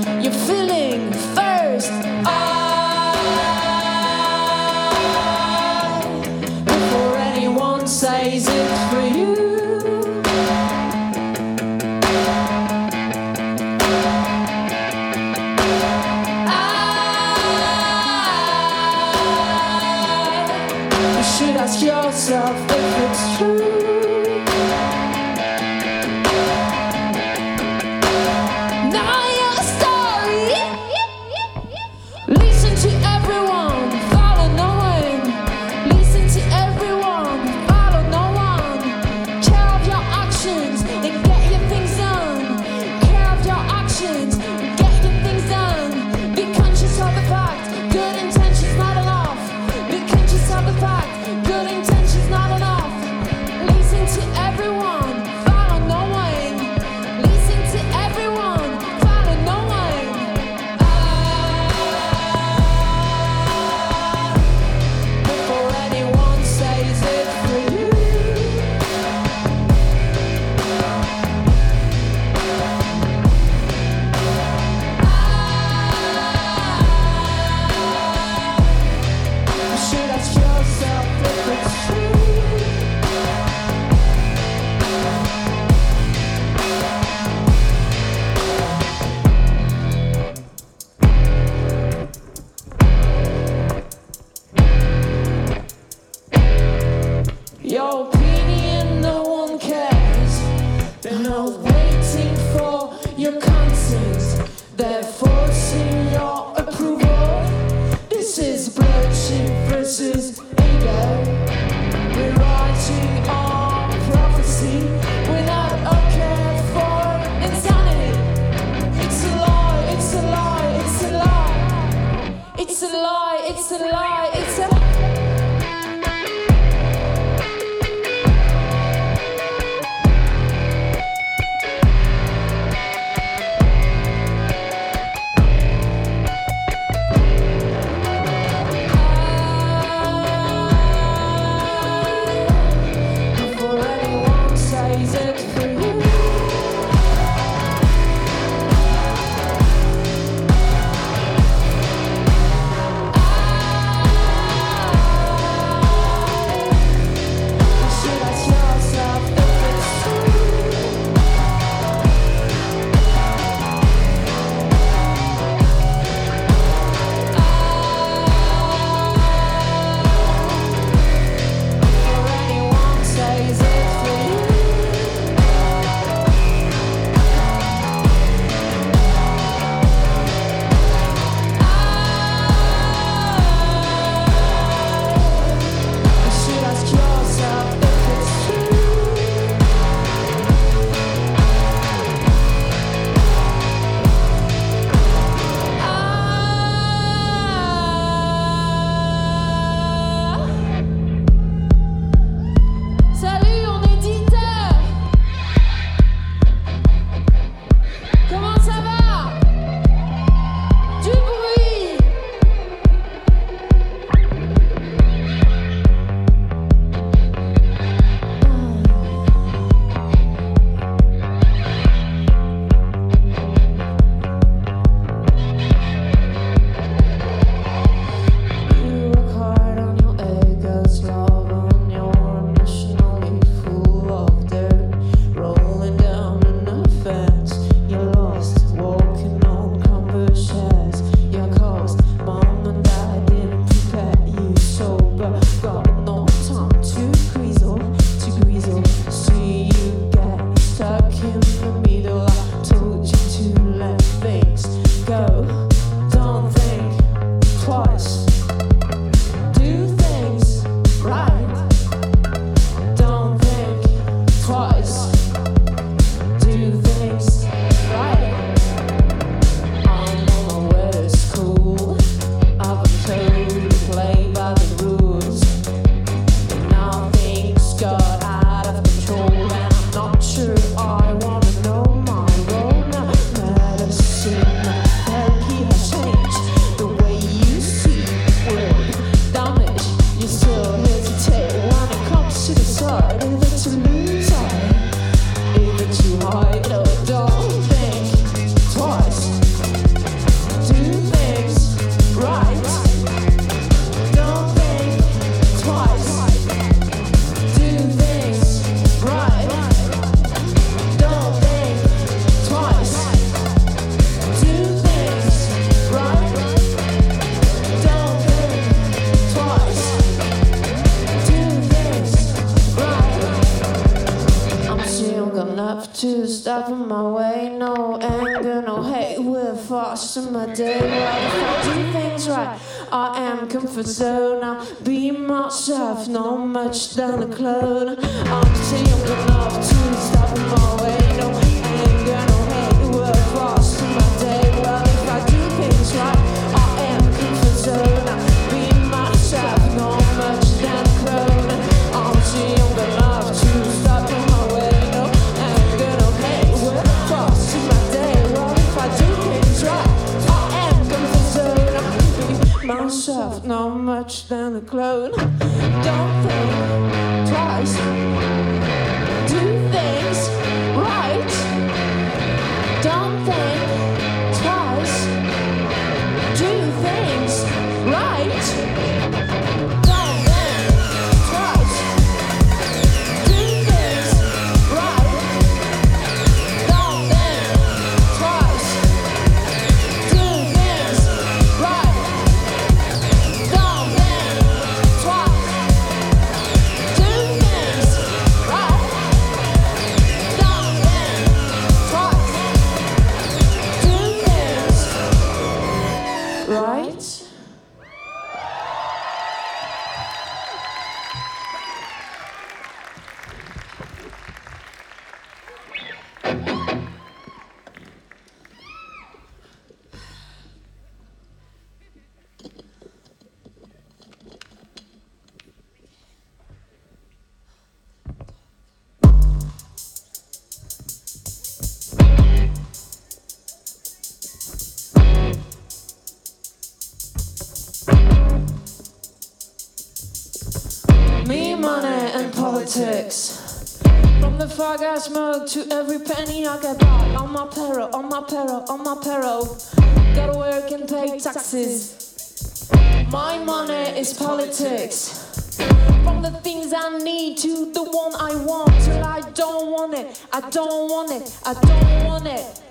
[460.32, 462.62] I don't want it, I don't want it.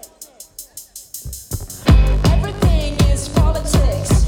[2.32, 4.24] Everything is politics.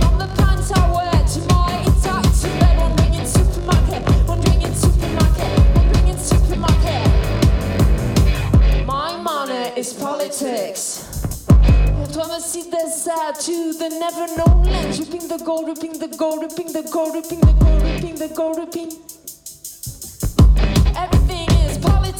[0.00, 4.74] From the pants I wear to my intact to bed, wandering in supermarket, wandering in
[4.74, 7.06] supermarket, wandering in supermarket.
[8.86, 11.44] My money is politics.
[12.14, 16.72] Toi merci dessert to the never known land, ripping the gold, ripping the gold, ripping
[16.72, 18.88] the gold, ripping the gold, ripping the gold, ripping.
[18.88, 19.15] Everything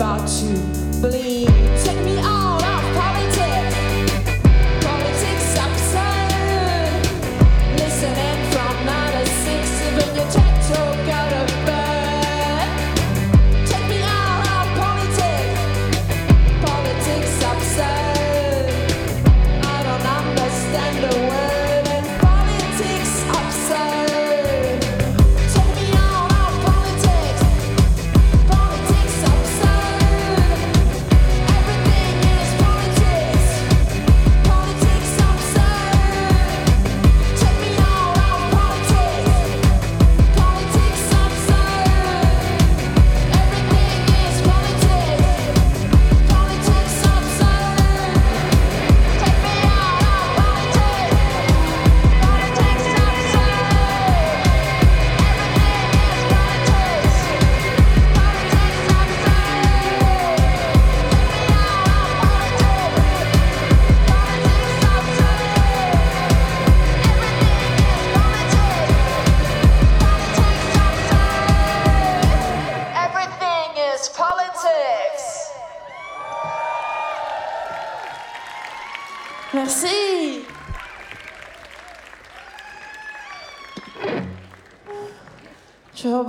[0.00, 0.46] about to
[1.02, 1.46] bleed.
[1.84, 2.29] Take me out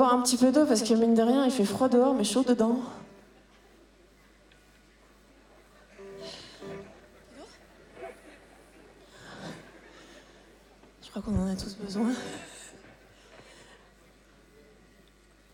[0.10, 2.44] un petit peu d'eau parce que mine de rien, il fait froid dehors mais chaud
[2.44, 2.80] dedans.
[11.04, 12.12] Je crois qu'on en a tous besoin.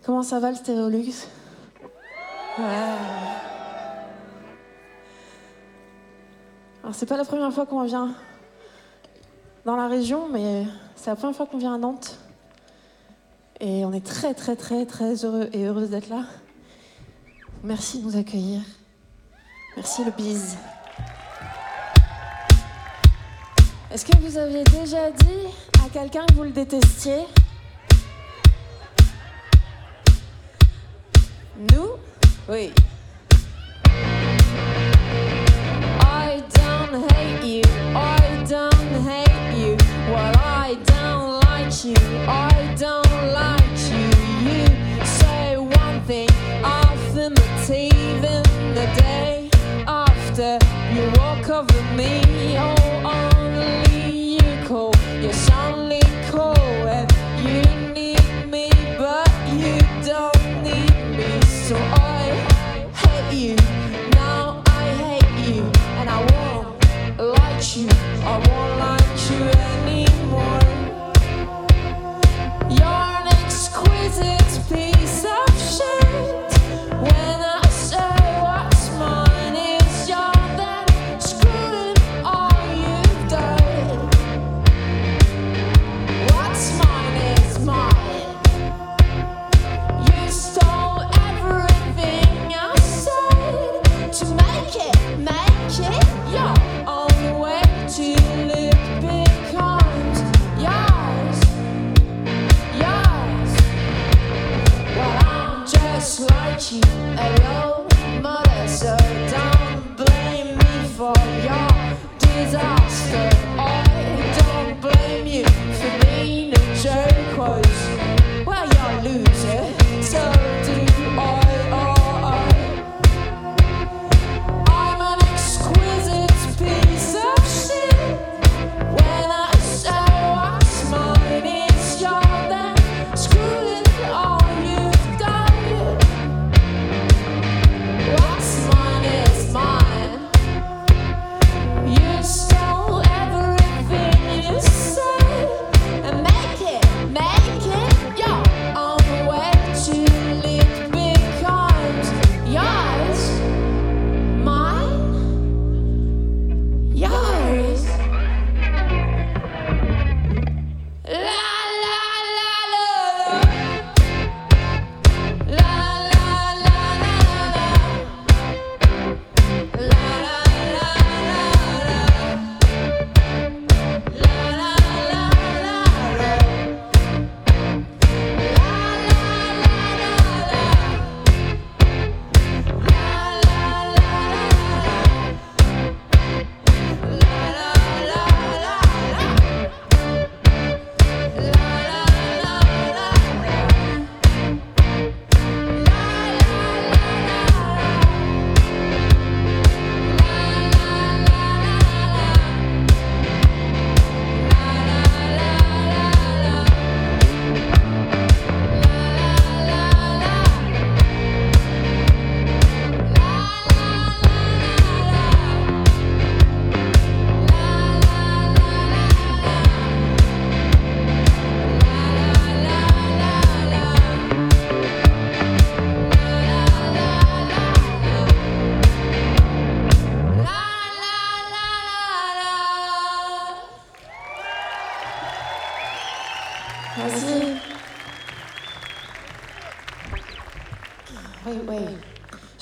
[0.05, 1.27] Comment ça va le Stéréolux?
[6.83, 8.13] Alors c'est pas la première fois qu'on vient
[9.65, 12.17] dans la région, mais c'est la première fois qu'on vient à Nantes.
[13.59, 16.25] Et on est très, très, très, très heureux et heureuse d'être là.
[17.63, 18.61] Merci de nous accueillir.
[19.75, 20.57] Merci, le bise.
[23.91, 25.47] Est-ce que vous aviez déjà dit
[25.83, 27.25] à quelqu'un que vous le détestiez?
[31.57, 31.89] Nous?
[32.47, 32.71] Oui.
[35.99, 37.61] I don't hate you,
[37.95, 39.75] I don't hate you,
[40.11, 40.96] what I don't
[41.85, 41.95] you.
[42.27, 43.56] I don't like.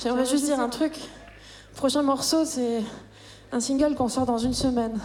[0.06, 0.92] J'aimerais juste dire un truc.
[1.74, 2.80] Prochain morceau, c'est
[3.50, 5.00] un single qu'on sort dans une semaine.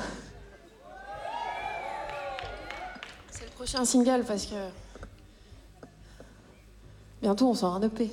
[3.32, 4.54] C'est le prochain single parce que
[7.20, 8.12] bientôt on sort un EP.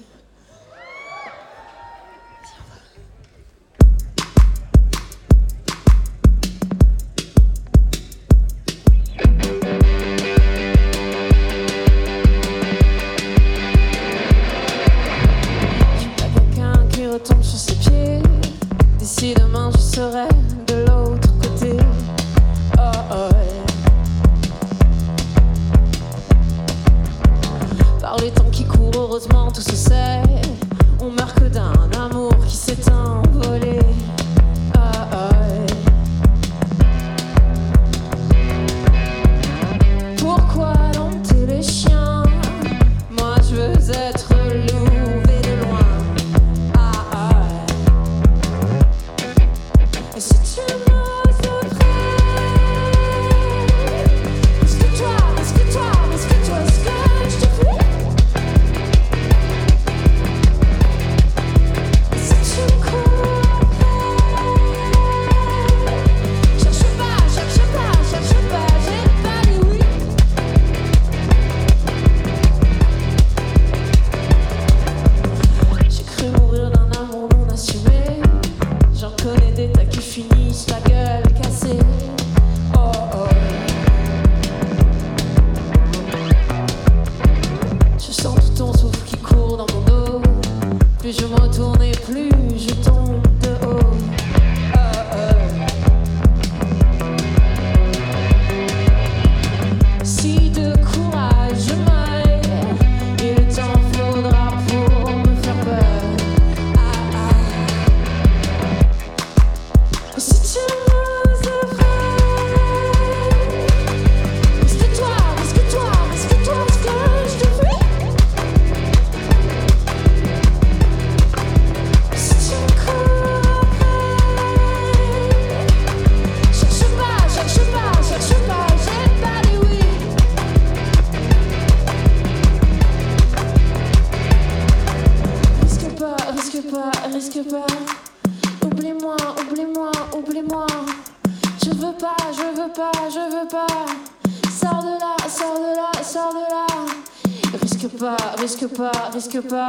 [149.19, 149.67] risque pas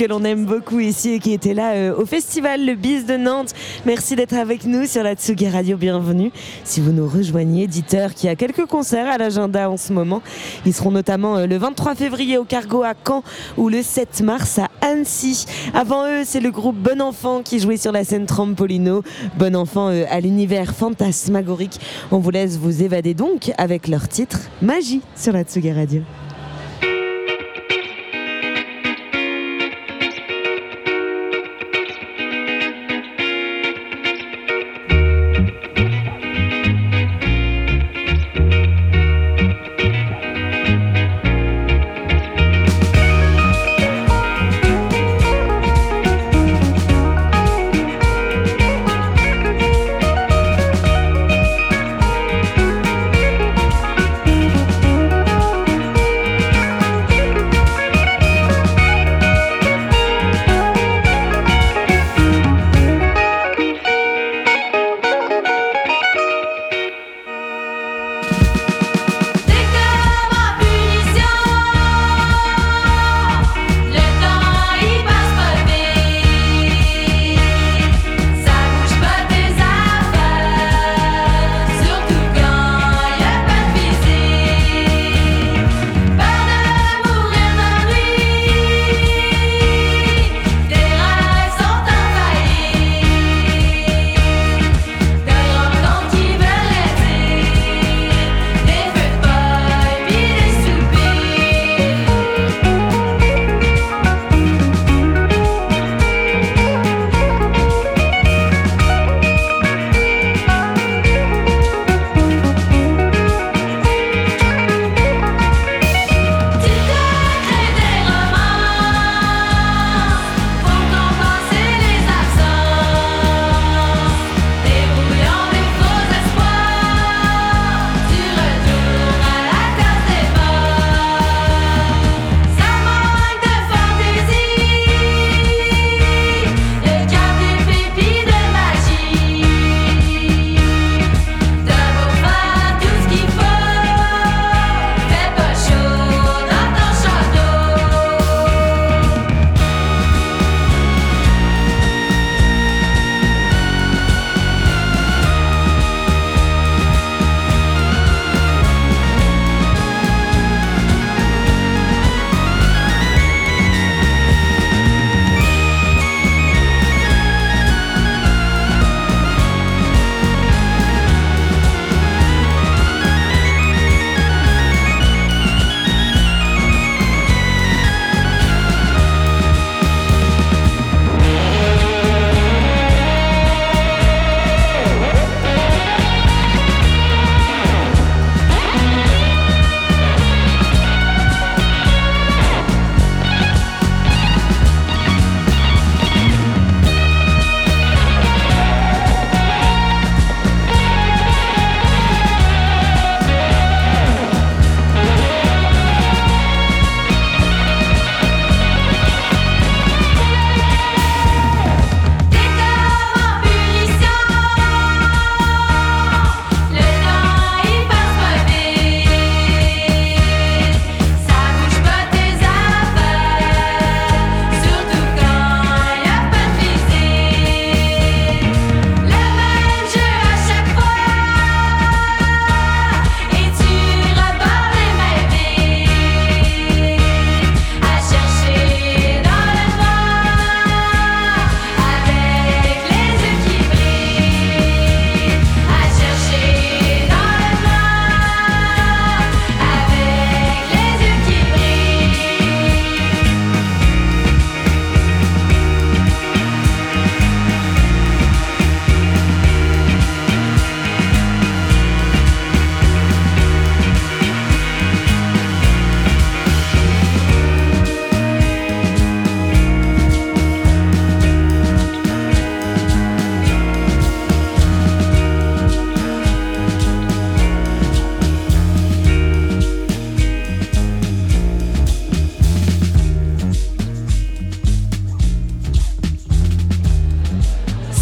[0.00, 3.18] que l'on aime beaucoup ici et qui était là euh, au festival Le Bis de
[3.18, 3.52] Nantes.
[3.84, 5.76] Merci d'être avec nous sur la Tsugi Radio.
[5.76, 6.32] Bienvenue.
[6.64, 10.22] Si vous nous rejoignez, Dieter qui a quelques concerts à l'agenda en ce moment.
[10.64, 13.22] Ils seront notamment euh, le 23 février au Cargo à Caen
[13.58, 15.44] ou le 7 mars à Annecy.
[15.74, 19.02] Avant eux, c'est le groupe Bon Enfant qui jouait sur la scène Trampolino.
[19.38, 21.78] Bon Enfant euh, à l'univers fantasmagorique.
[22.10, 26.00] On vous laisse vous évader donc avec leur titre Magie sur la Tsugi Radio.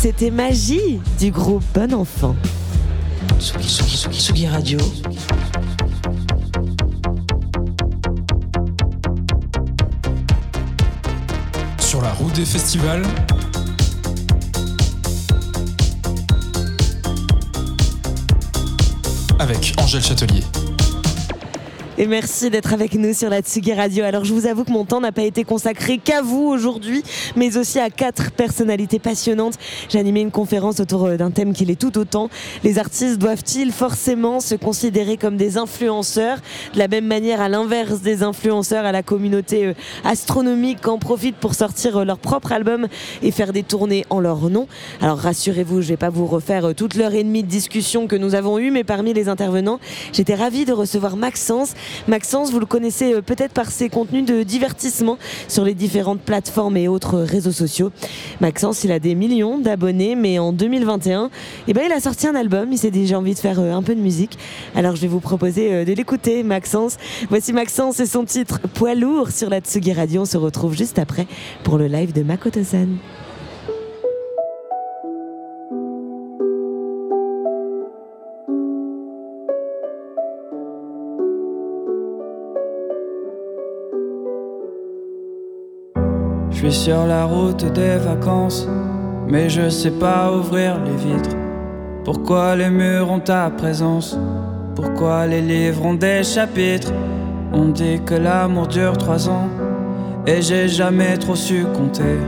[0.01, 2.37] C'était Magie du groupe Bon Enfant.
[3.41, 4.79] Tsugi, Tsugi, Tsugi, Tsugi Radio.
[11.81, 13.03] Sur la route des festivals.
[19.41, 20.45] Avec Angèle Châtelier.
[22.01, 24.05] Et merci d'être avec nous sur la Tsugi Radio.
[24.05, 27.03] Alors je vous avoue que mon temps n'a pas été consacré qu'à vous aujourd'hui,
[27.35, 29.55] mais aussi à quatre personnalités passionnantes.
[29.89, 32.31] J'ai animé une conférence autour euh, d'un thème qui l'est tout autant.
[32.63, 36.39] Les artistes doivent-ils forcément se considérer comme des influenceurs?
[36.73, 39.75] De la même manière, à l'inverse des influenceurs, à la communauté euh,
[40.05, 42.87] astronomique en profite pour sortir euh, leur propre album
[43.25, 44.69] et faire des tournées en leur nom.
[45.01, 48.37] Alors rassurez-vous, je vais pas vous refaire toute l'heure et demie de discussion que nous
[48.37, 49.81] avons eue, mais parmi les intervenants,
[50.13, 51.75] j'étais ravie de recevoir Maxence.
[52.07, 55.19] Maxence, vous le connaissez euh, peut-être par ses contenus de divertissement
[55.49, 57.91] sur les différentes plateformes et autres réseaux sociaux.
[58.41, 61.31] Maxence, il a des millions d'abonnés, mais en 2021,
[61.67, 62.73] eh ben, il a sorti un album.
[62.73, 64.39] Il s'est dit j'ai envie de faire euh, un peu de musique.
[64.75, 66.97] Alors je vais vous proposer euh, de l'écouter, Maxence.
[67.29, 70.23] Voici Maxence et son titre Poids lourd sur la Tsugi Radio.
[70.23, 71.27] On se retrouve juste après
[71.65, 72.89] pour le live de Makoto-san.
[86.61, 88.69] Je suis sur la route des vacances,
[89.29, 91.37] mais je sais pas ouvrir les vitres.
[92.05, 94.19] Pourquoi les murs ont ta présence?
[94.75, 96.93] Pourquoi les livres ont des chapitres?
[97.53, 99.47] On dit que l'amour dure trois ans,
[100.27, 102.19] et j'ai jamais trop su compter.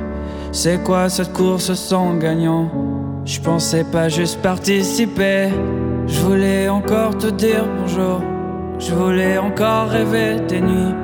[0.52, 2.70] C'est quoi cette course sans gagnant?
[3.24, 5.48] Je pensais pas juste participer.
[6.06, 8.20] Je voulais encore te dire bonjour.
[8.78, 10.94] Je voulais encore rêver des nuits.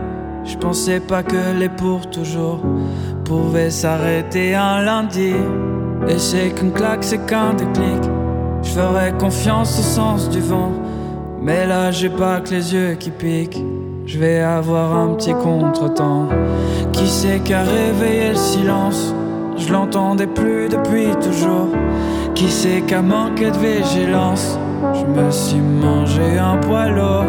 [0.45, 2.61] Je pensais pas que les pour toujours
[3.27, 5.35] pouvaient s'arrêter un lundi.
[6.09, 8.03] Et c'est qu'une claque, c'est qu'un déclic.
[8.63, 10.73] Je ferais confiance au sens du vent.
[11.43, 13.63] Mais là, j'ai pas que les yeux qui piquent.
[14.07, 16.29] Je vais avoir un petit contretemps.
[16.93, 19.15] Qui c'est qui a réveillé le silence?
[19.57, 21.69] Je l'entendais plus depuis toujours.
[22.35, 24.59] Qui c'est qui a manqué de vigilance?
[24.95, 27.25] Je me suis mangé un poileau.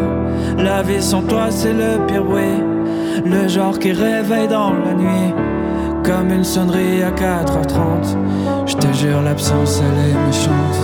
[0.58, 2.62] La vie sans toi, c'est le pire bruit.
[3.24, 5.34] Le genre qui réveille dans la nuit.
[6.08, 8.16] Comme une sonnerie à 4h30.
[8.64, 10.78] Je te jure, l'absence, elle est méchante.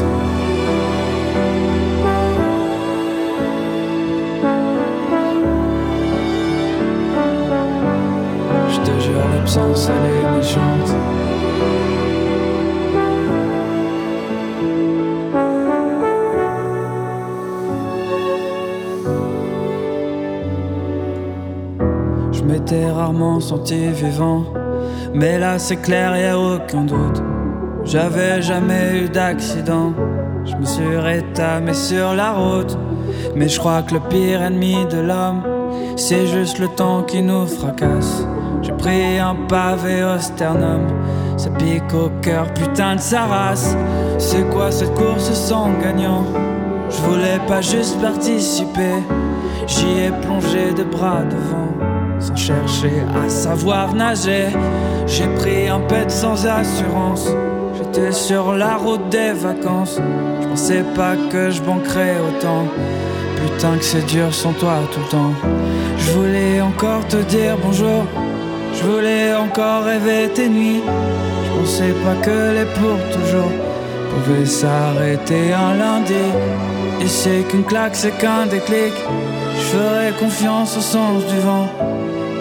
[8.68, 10.90] Je te jure, l'absence, elle est méchante.
[22.30, 24.44] Je m'étais rarement senti vivant,
[25.14, 27.22] mais là c'est clair, y a aucun doute.
[27.84, 29.92] J'avais jamais eu d'accident,
[30.44, 32.76] je me suis rétamé sur la route.
[33.36, 35.42] Mais je crois que le pire ennemi de l'homme,
[35.96, 38.26] c'est juste le temps qui nous fracasse.
[38.62, 40.86] J'ai pris un pavé au sternum,
[41.36, 43.76] ça pique au cœur, putain de sa race.
[44.18, 46.24] C'est quoi cette course sans gagnant?
[46.90, 49.02] Je voulais pas juste participer,
[49.66, 51.64] j'y ai plongé de bras devant
[52.18, 54.48] sans chercher à savoir nager.
[55.06, 57.28] J'ai pris un pet sans assurance.
[57.76, 60.00] J'étais sur la route des vacances.
[60.40, 62.66] Je pensais pas que je manquerais autant.
[63.36, 65.34] Putain que c'est dur sans toi tout le temps.
[65.98, 68.04] Je voulais encore te dire bonjour.
[68.74, 70.82] Je voulais encore rêver tes nuits.
[71.44, 73.52] Je pensais pas que les pour toujours
[74.10, 76.26] pouvaient s'arrêter un lundi.
[77.02, 78.94] Et c'est qu'une claque, c'est qu'un déclic.
[79.58, 81.68] Je ferais confiance au sens du vent.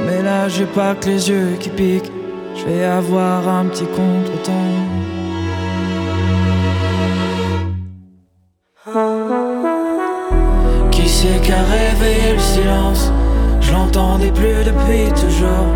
[0.06, 2.23] Mais là, j'ai pas que les yeux qui piquent.
[2.66, 4.54] Je vais avoir un petit contretemps.
[10.92, 13.12] Qui c'est a réveillé le silence?
[13.60, 15.68] Je l'entendais plus depuis toujours.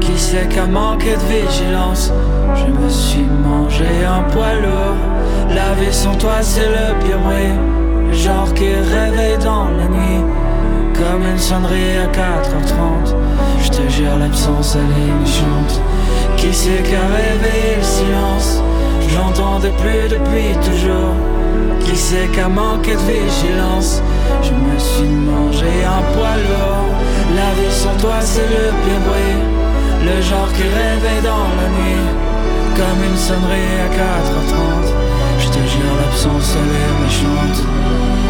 [0.00, 2.12] Qui c'est qui a manqué de vigilance?
[2.56, 4.96] Je me suis mangé un poids lourd.
[5.54, 7.54] La vie sans toi, c'est le pire bruit.
[8.08, 10.24] Le genre qui réveille dans la nuit.
[10.94, 13.14] Comme une sonnerie à 4h30
[13.62, 15.82] Je te jure l'absence elle est méchante
[16.36, 17.06] Qui c'est qui a
[17.78, 18.62] le silence?
[19.08, 21.14] Je l'entendais plus depuis toujours.
[21.84, 24.02] Qui c'est qui a manqué de vigilance?
[24.42, 26.88] Je me suis mangé un poids lourd.
[27.34, 29.40] La vie sans toi c'est le pire bruit.
[30.04, 32.26] Le genre qui réveille dans la nuit.
[32.76, 34.92] Comme une sonnerie à 4h30
[35.38, 38.25] Je te jure l'absence elle est méchante Je te jure l'absence elle est méchante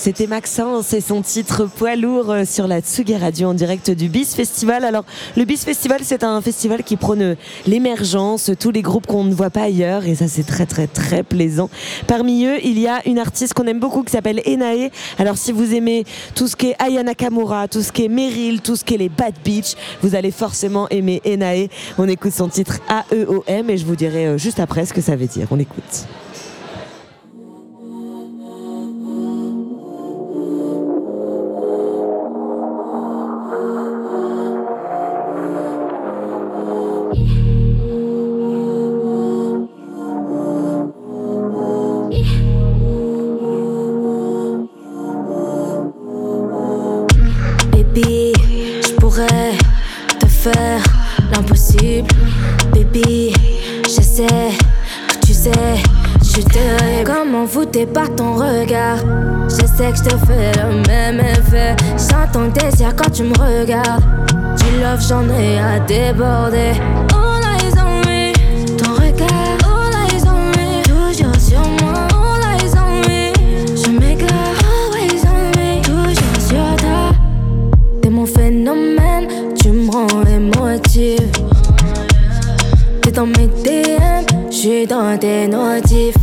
[0.00, 4.08] C'était Maxence et son titre poids lourd euh, sur la Tsugi Radio en direct du
[4.08, 4.86] BIS Festival.
[4.86, 5.04] Alors,
[5.36, 7.36] le BIS Festival, c'est un festival qui prône
[7.66, 11.22] l'émergence, tous les groupes qu'on ne voit pas ailleurs et ça, c'est très, très, très
[11.22, 11.68] plaisant.
[12.06, 14.88] Parmi eux, il y a une artiste qu'on aime beaucoup qui s'appelle Enae.
[15.18, 18.62] Alors, si vous aimez tout ce qui est Aya Nakamura, tout ce qui est Meryl,
[18.62, 21.68] tout ce qui est les Bad Beach, vous allez forcément aimer Enae.
[21.98, 25.14] On écoute son titre AEOM et je vous dirai euh, juste après ce que ça
[25.14, 25.46] veut dire.
[25.50, 26.06] On écoute.
[57.72, 58.98] T'es pas ton regard?
[59.48, 61.76] Je sais que je te fais le même effet.
[61.96, 64.02] J'entends tes désir quand tu me regardes.
[64.56, 66.72] Du love, j'en ai à déborder.
[67.14, 68.32] All eyes on me,
[68.76, 69.56] ton regard.
[69.64, 72.08] All eyes on me, toujours sur moi.
[72.12, 74.58] All eyes on me, je m'égare.
[74.64, 77.12] Always on me, toujours sur toi.
[78.02, 81.30] T'es mon phénomène, tu me rends émotive.
[83.02, 86.16] T'es dans mes DM, j'suis dans tes notifs.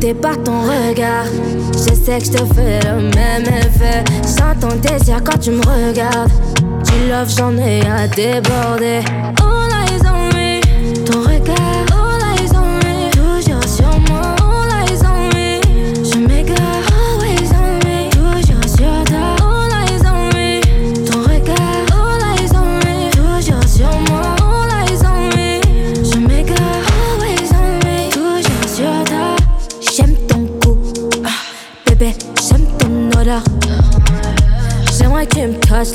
[0.00, 1.26] T'es pas ton regard?
[1.72, 4.04] Je sais que je te fais le même effet.
[4.36, 6.32] J'entends tes désir quand tu me regardes.
[6.56, 9.00] Du love, j'en ai à déborder.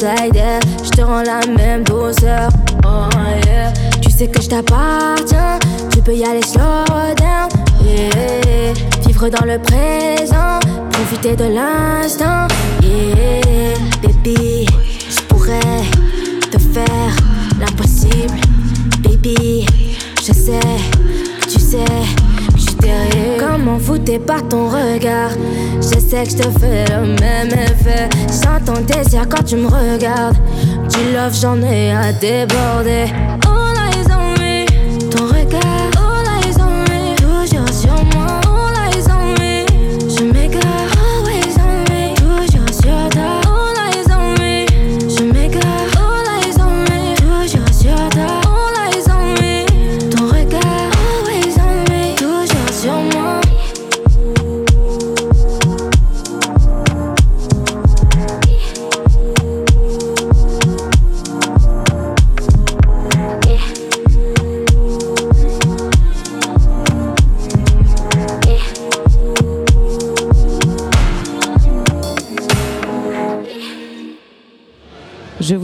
[0.04, 2.50] Je te rends la même douceur.
[2.86, 3.08] Oh.
[4.02, 5.60] Tu sais que je t'appartiens.
[5.92, 6.84] Tu peux y aller slow
[7.16, 7.48] down.
[7.86, 8.74] Yeah.
[9.06, 10.60] Vivre dans le présent.
[10.92, 12.48] Profiter de l'instant.
[12.82, 13.78] Yeah.
[14.02, 14.66] Baby,
[15.10, 15.84] je pourrais
[16.52, 17.16] te faire
[17.62, 18.42] l'impossible.
[19.04, 19.53] Baby,
[24.28, 25.32] Pas ton regard?
[25.78, 28.10] Je sais que je te fais le même effet.
[28.41, 30.38] J'entends tes désir quand tu me regardes.
[30.90, 33.06] Du love, j'en ai à déborder.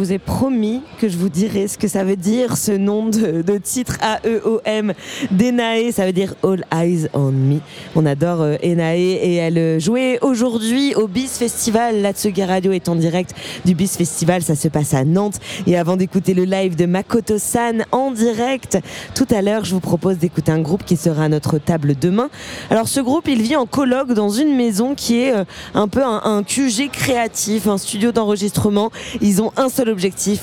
[0.09, 3.57] Vous promis que je vous dirais ce que ça veut dire, ce nom de, de
[3.57, 4.93] titre AEOM
[5.31, 5.91] d'Enae.
[5.91, 7.59] Ça veut dire All Eyes on Me.
[7.95, 12.01] On adore euh, Enae et elle euh, jouait aujourd'hui au BIS Festival.
[12.01, 14.41] La Tsugi Radio est en direct du BIS Festival.
[14.41, 15.39] Ça se passe à Nantes.
[15.67, 18.79] Et avant d'écouter le live de Makoto San en direct,
[19.15, 22.29] tout à l'heure, je vous propose d'écouter un groupe qui sera à notre table demain.
[22.69, 26.03] Alors, ce groupe, il vit en colloque dans une maison qui est euh, un peu
[26.03, 28.91] un, un QG créatif, un studio d'enregistrement.
[29.21, 29.98] Ils ont un seul objectif,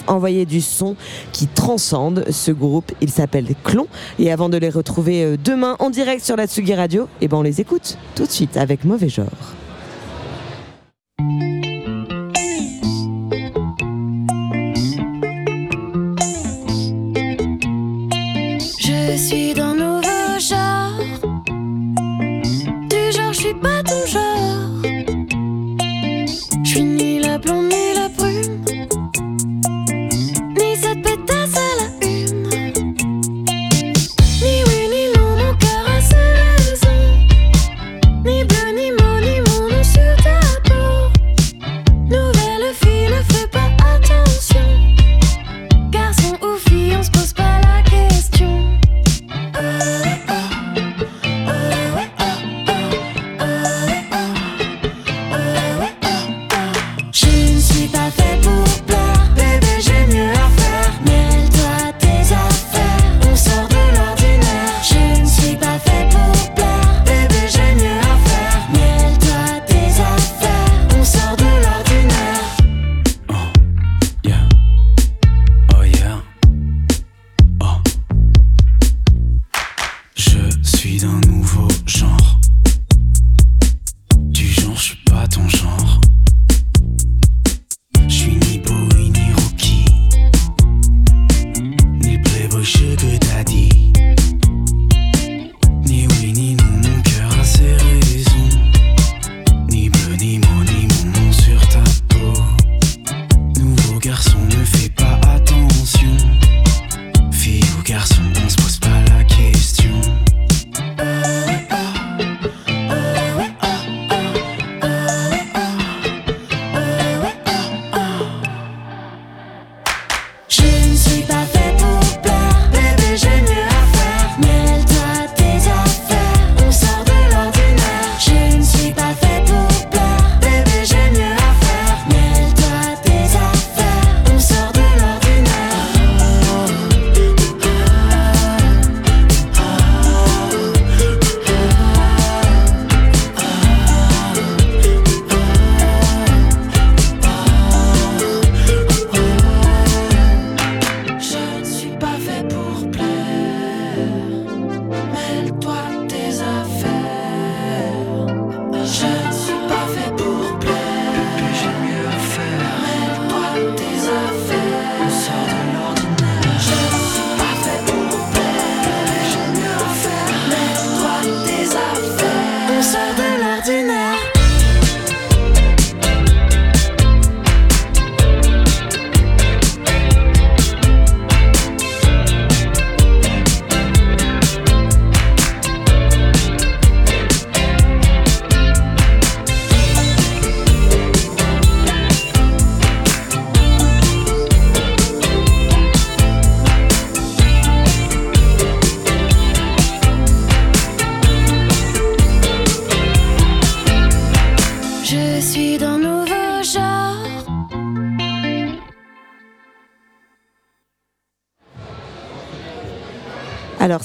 [0.07, 0.97] envoyer du son
[1.33, 2.93] qui transcende ce groupe.
[3.01, 3.87] Il s'appelle Clon.
[4.19, 7.39] Et avant de les retrouver euh, demain en direct sur la Tsugi Radio, eh ben
[7.39, 9.27] on les écoute tout de suite avec Mauvais Genre.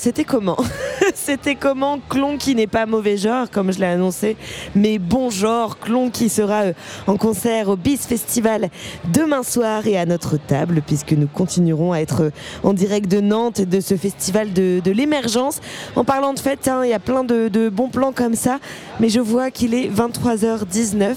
[0.01, 0.57] C'était comment
[1.13, 4.35] C'était comment Clon qui n'est pas mauvais genre, comme je l'ai annoncé,
[4.73, 5.77] mais bon genre.
[5.77, 6.73] Clon qui sera euh,
[7.05, 8.71] en concert au Bis Festival
[9.13, 12.29] demain soir et à notre table, puisque nous continuerons à être euh,
[12.63, 15.59] en direct de Nantes et de ce festival de, l'émergence.
[15.95, 18.57] En parlant de fête, hein, il y a plein de, bons plans comme ça,
[18.99, 21.13] mais je vois qu'il est 23h19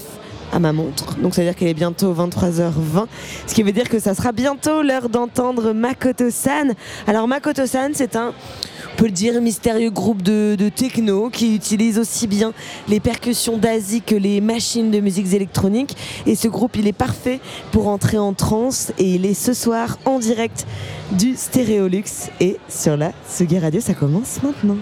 [0.53, 1.17] à ma montre.
[1.17, 3.07] Donc ça veut dire qu'elle est bientôt 23h20.
[3.47, 6.75] Ce qui veut dire que ça sera bientôt l'heure d'entendre Makoto-san.
[7.07, 8.33] Alors Makoto-san, c'est un,
[8.95, 12.53] on peut le dire, mystérieux groupe de, de techno qui utilise aussi bien
[12.87, 15.97] les percussions d'Asie que les machines de musique électroniques.
[16.25, 17.41] Et ce groupe, il est parfait
[17.73, 18.93] pour entrer en transe.
[18.97, 20.65] Et il est ce soir en direct
[21.11, 22.05] du Stéréolux.
[22.39, 24.77] Et sur la Sugi Radio, ça commence maintenant.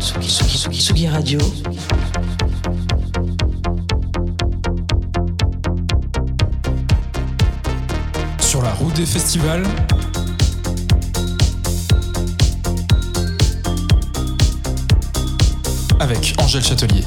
[0.00, 1.38] Tsugi, Tsugi, Tsugi, Tsugi Radio.
[8.40, 9.64] Sur la route des festivals.
[16.02, 17.04] Avec Angèle Châtelier.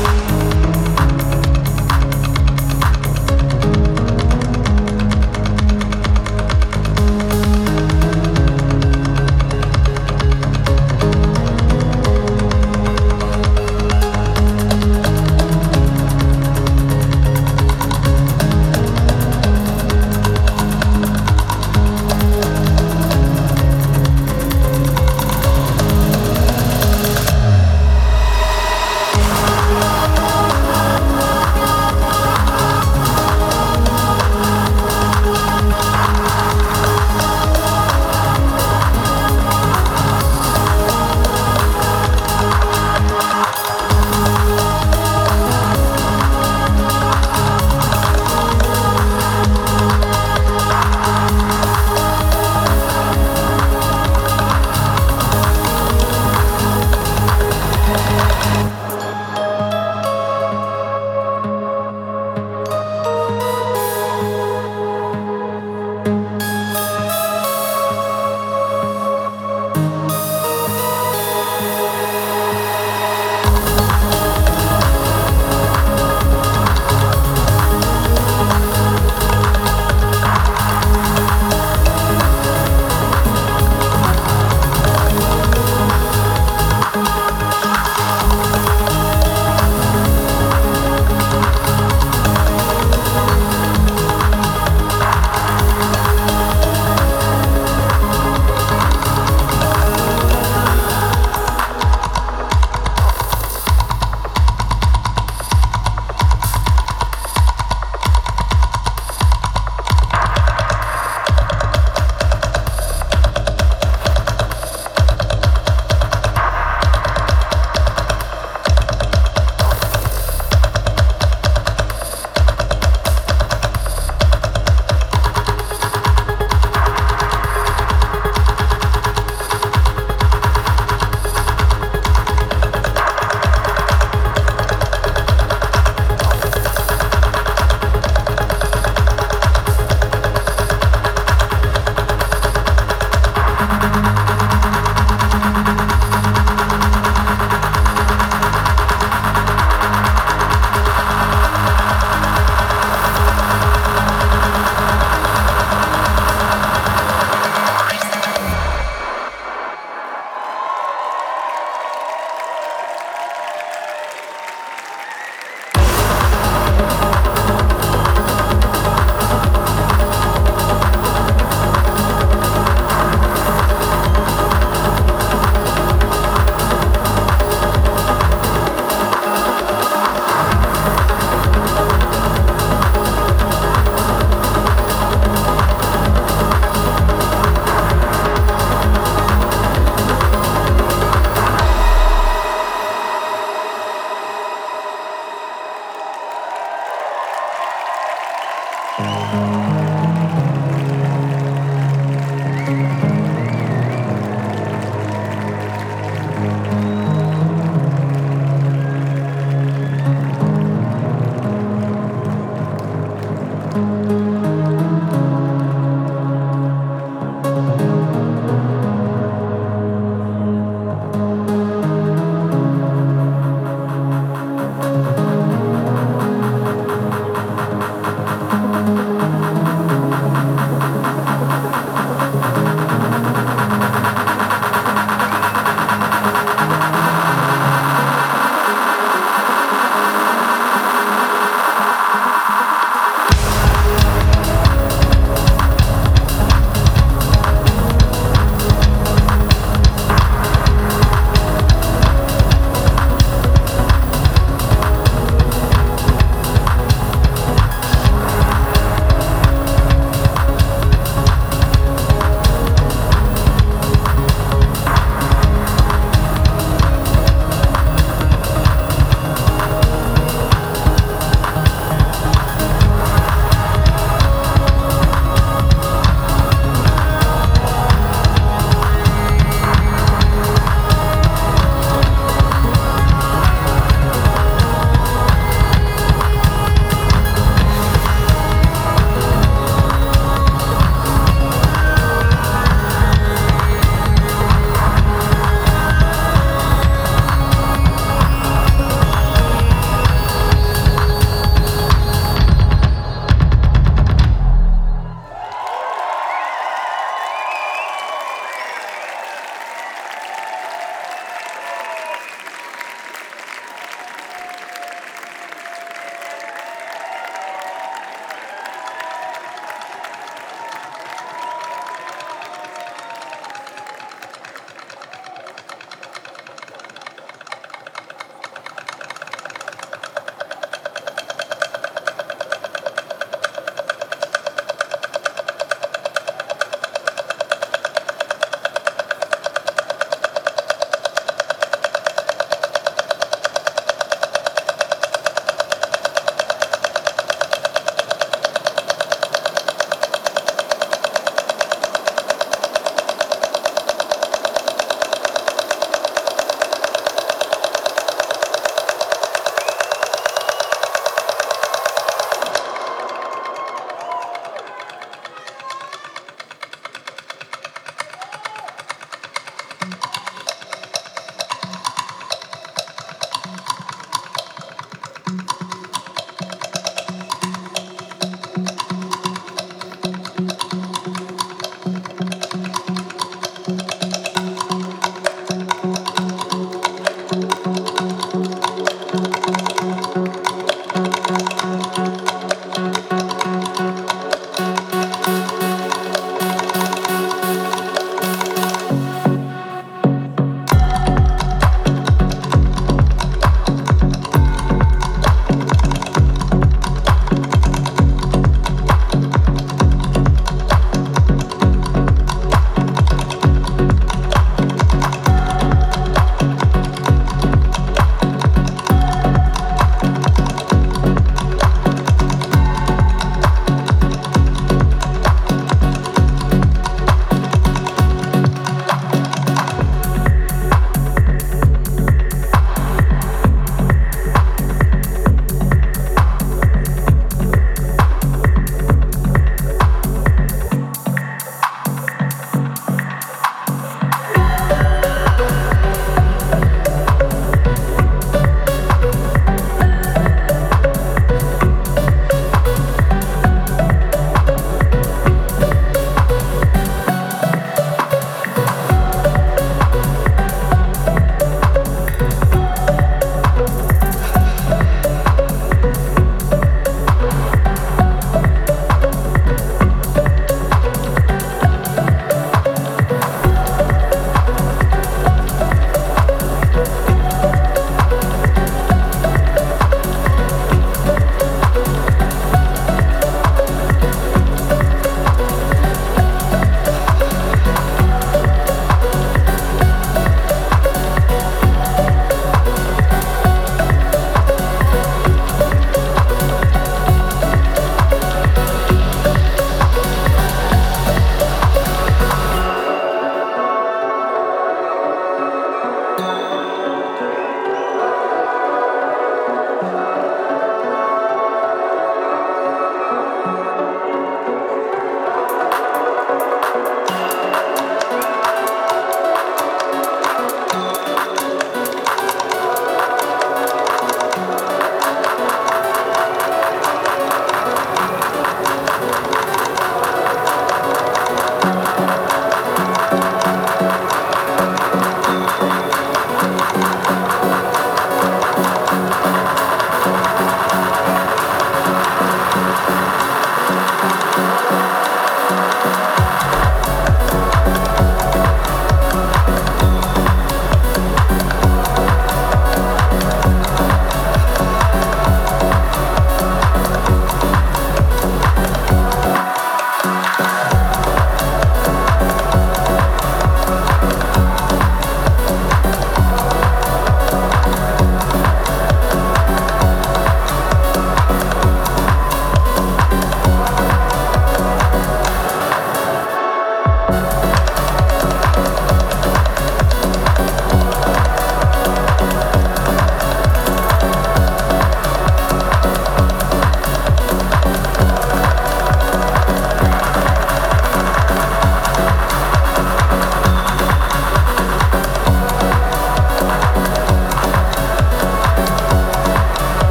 [0.00, 0.39] you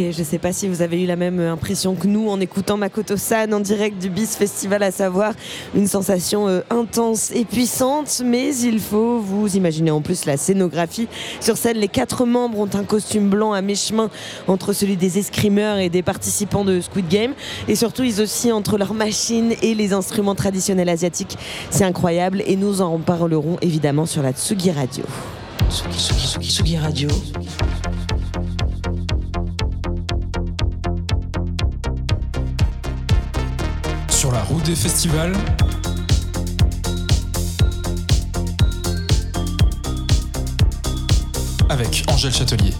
[0.00, 3.18] Je sais pas si vous avez eu la même impression que nous en écoutant Makoto
[3.18, 5.34] San en direct du Bis Festival, à savoir
[5.74, 11.06] une sensation euh, intense et puissante, mais il faut vous imaginer en plus la scénographie.
[11.40, 14.10] Sur scène, les quatre membres ont un costume blanc à mi-chemin
[14.48, 17.34] entre celui des escrimeurs et des participants de Squid Game,
[17.68, 21.36] et surtout ils oscillent entre leurs machines et les instruments traditionnels asiatiques.
[21.68, 25.04] C'est incroyable et nous en parlerons évidemment sur la Tsugi Radio.
[25.68, 27.08] Tsugi, Tsugi, Tsugi, Tsugi Radio.
[34.70, 35.32] Des festivals.
[41.68, 42.72] Avec Angèle Châtelier.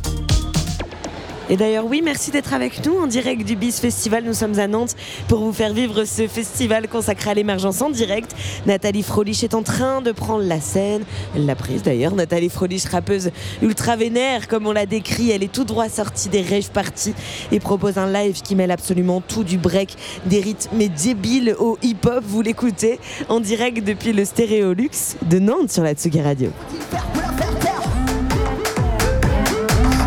[1.50, 4.22] Et d'ailleurs, oui, merci d'être avec nous en direct du BIS Festival.
[4.22, 4.94] Nous sommes à Nantes
[5.26, 8.36] pour vous faire vivre ce festival consacré à l'émergence en direct.
[8.66, 11.02] Nathalie Frolich est en train de prendre la scène.
[11.34, 12.14] Elle l'a prise d'ailleurs.
[12.14, 15.32] Nathalie Frolich, rappeuse ultra vénère, comme on l'a décrit.
[15.32, 17.14] Elle est tout droit sortie des rave parties
[17.52, 19.96] et propose un live qui mêle absolument tout du break,
[20.26, 22.22] des rythmes débiles au hip-hop.
[22.26, 22.98] Vous l'écoutez
[23.28, 26.50] en direct depuis le Stéréolux de Nantes sur la Tsugi Radio.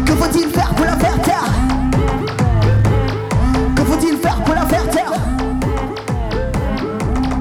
[0.05, 1.45] Que faut-il faire pour la faire taire?
[3.75, 5.11] Que faut-il faire pour la faire taire?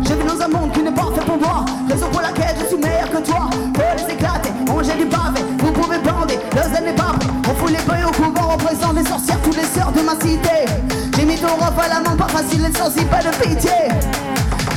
[0.03, 1.65] Je vis dans un monde qui n'est pas fait pour moi.
[1.89, 3.51] Raison pour laquelle je suis meilleur que toi.
[3.74, 5.41] Faut les éclater, manger du pavé.
[5.59, 7.15] Vous pouvez bander, le zen n'est pas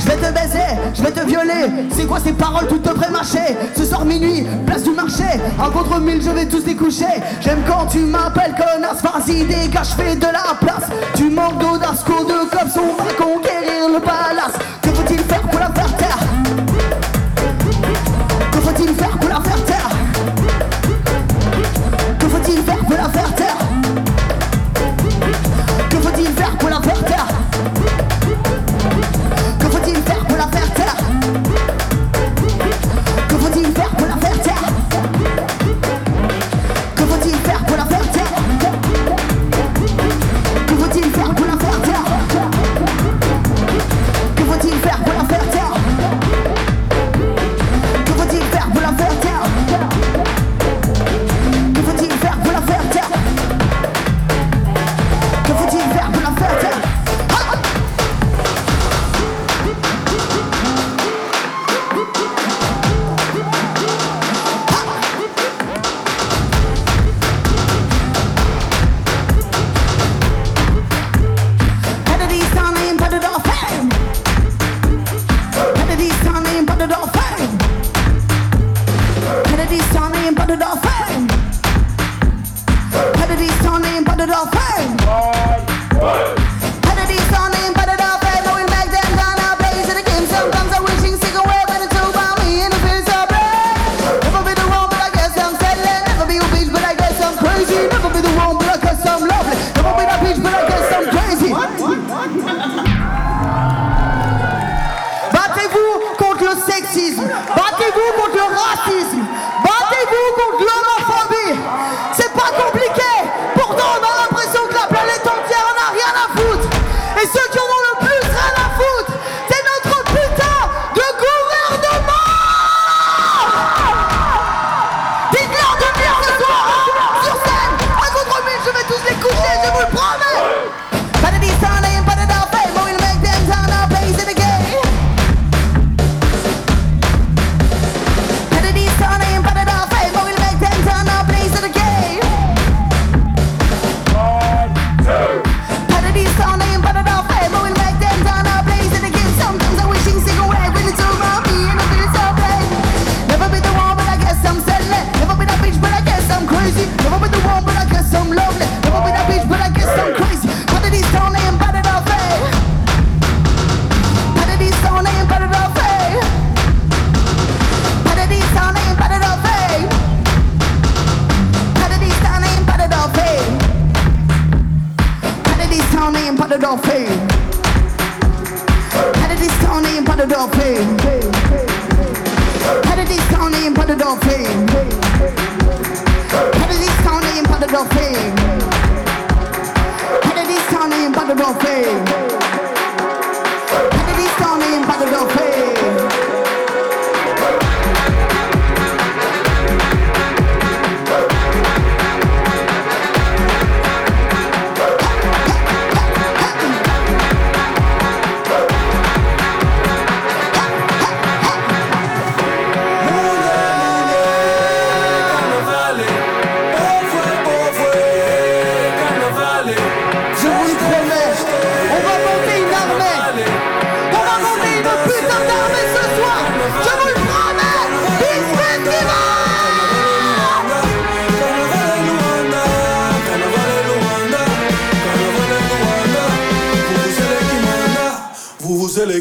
[0.00, 0.58] je vais te baiser,
[0.94, 1.86] je vais te violer.
[1.90, 5.24] C'est quoi ces paroles toutes pré-mâchées Ce soir minuit, place du marché.
[5.58, 7.22] Un contre mille, je vais tous les coucher.
[7.40, 9.02] J'aime quand tu m'appelles connasse.
[9.02, 10.90] Vas-y dégage, fais de la place.
[11.14, 14.58] Tu manques d'audace, cours de cops On va conquérir le palace.
[14.82, 15.42] Que faut-il faire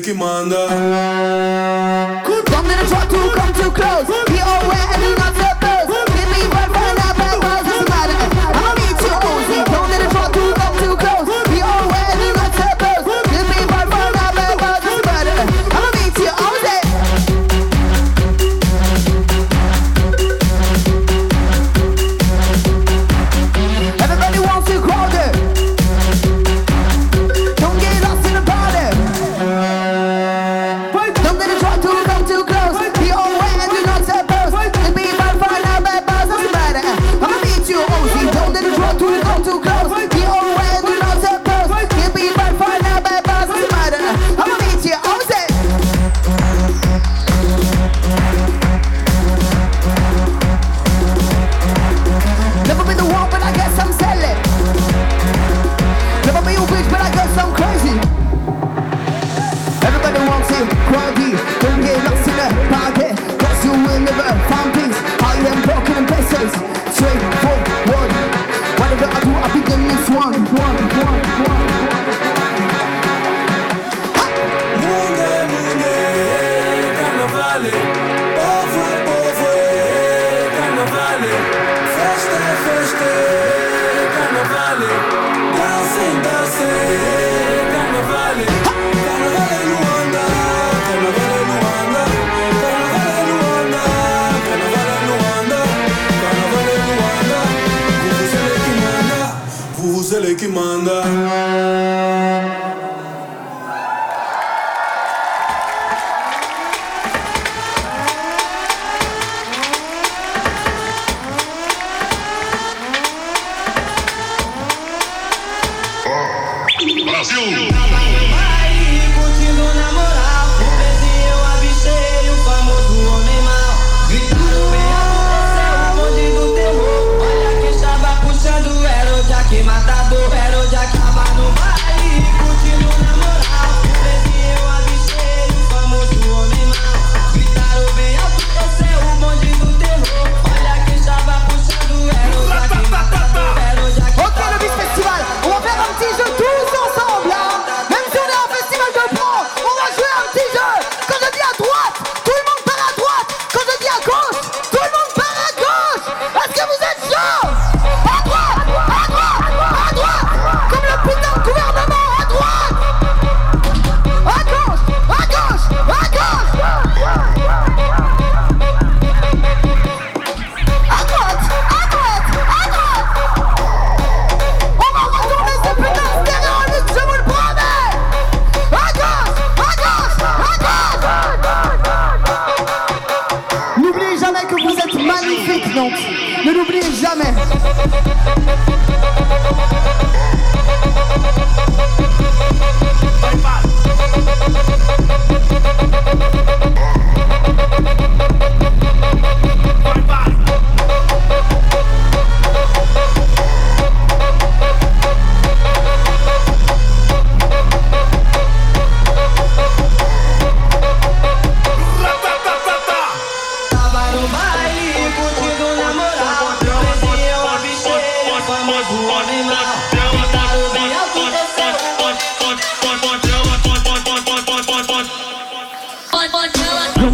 [0.05, 2.14] que manda.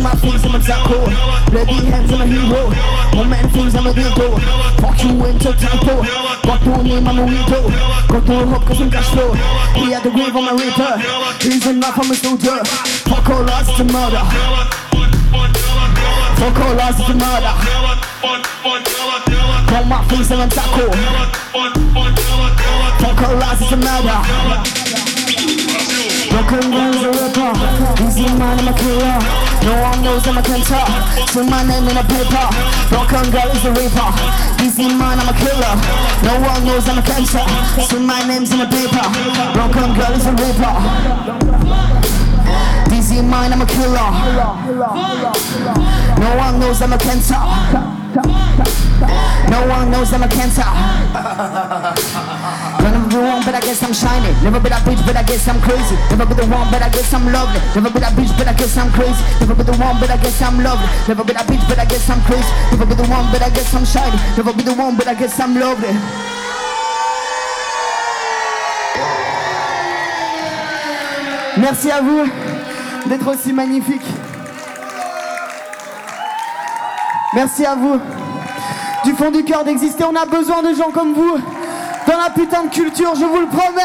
[0.01, 0.17] My
[3.73, 3.93] I'm a I'm a
[4.81, 5.97] Fuck you Got I'm a
[6.43, 7.07] Got I'm
[11.97, 12.15] I'm a
[13.29, 14.23] all us, a murder.
[16.37, 17.53] Fuck all us, a murder.
[19.67, 19.99] Put my
[20.31, 22.20] in my taco
[23.11, 24.19] Us, it's a murder.
[26.31, 27.51] Broken girls a ripper.
[28.07, 29.19] Easy man, I'm a killer
[29.63, 30.79] No one knows I'm a cancer
[31.27, 32.47] See my name in a paper.
[32.87, 34.09] Broken girl is a reaper.
[34.63, 35.75] Easy man, I'm a killer.
[36.23, 37.43] No one knows I'm a cancer
[37.83, 39.05] See my name's in a paper.
[39.53, 40.75] Broken girl is a reaper.
[42.89, 44.11] Dizzy mind, I'm a killer.
[46.19, 48.40] No one knows I'm a cancer
[49.51, 50.63] No one knows I'm a cancer
[53.15, 54.35] wrong, but I guess I'm shining.
[54.43, 55.95] Never be that bitch, but I guess I'm crazy.
[56.09, 57.59] Never be the one, but I guess I'm lovely.
[57.75, 59.21] Never be that bitch, but I guess I'm crazy.
[59.39, 60.87] Never be the one, but I guess I'm lovely.
[61.07, 62.51] Never be that bitch, but I guess I'm crazy.
[62.71, 64.17] Never be the one, but I guess I'm shiny.
[64.37, 65.93] Never be the one, but I guess I'm lovely.
[71.57, 72.25] Merci à vous
[73.07, 74.07] d'être aussi magnifiques.
[77.33, 77.99] Merci à vous.
[79.11, 81.37] Du fond du cœur d'exister, on a besoin de gens comme vous
[82.07, 83.81] dans la putain de culture, je vous le promets.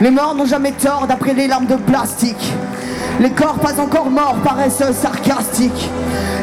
[0.00, 2.52] Les morts n'ont jamais tort d'après les larmes de plastique.
[3.20, 5.90] Les corps pas encore morts paraissent sarcastiques.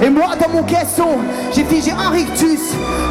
[0.02, 1.18] Et moi, dans mon caisson,
[1.54, 2.62] j'ai figé un rictus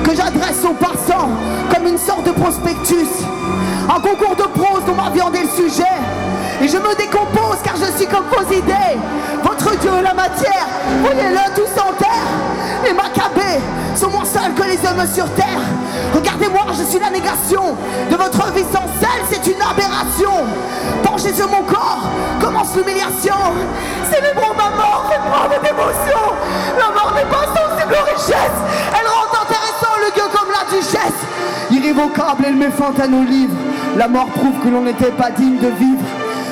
[0.02, 1.28] que j'adresse aux passants
[1.74, 3.26] comme une sorte de prospectus.
[3.92, 5.82] Un concours de prose dont m'a viandé le sujet.
[6.62, 8.96] Et je me décompose car je suis comme vos idées.
[9.42, 10.66] Votre Dieu, la matière,
[11.02, 12.30] voyez-le tous en terre.
[12.84, 13.58] Les macabées
[13.96, 15.58] sont moins seuls que les hommes sur terre.
[16.14, 17.76] Regardez-moi, je suis la négation
[18.08, 20.46] de votre vie sans sel, c'est une aberration.
[21.02, 22.04] Penchez sur mon corps,
[22.40, 23.34] commence l'humiliation.
[24.08, 26.20] Célébrons ma mort, faites-moi votre émotion.
[26.78, 28.60] La mort n'est pas sensible aux richesses,
[28.92, 29.59] elle rend gueux comme
[30.70, 31.20] duchesse.
[31.70, 33.56] Irrévocable, elle met fin à nos livres.
[33.96, 36.04] La mort prouve que l'on n'était pas digne de vivre.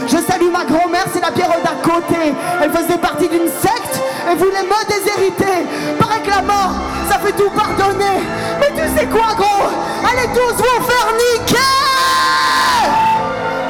[0.06, 2.32] Je salue ma grand-mère, c'est la pierre d'à côté.
[2.62, 5.66] Elle faisait partie d'une secte et voulait me déshériter.
[5.98, 6.74] Paraît que la mort,
[7.10, 8.22] ça fait tout pardonner.
[8.60, 9.68] Mais tu sais quoi, gros?
[10.04, 11.08] Allez tous vous faire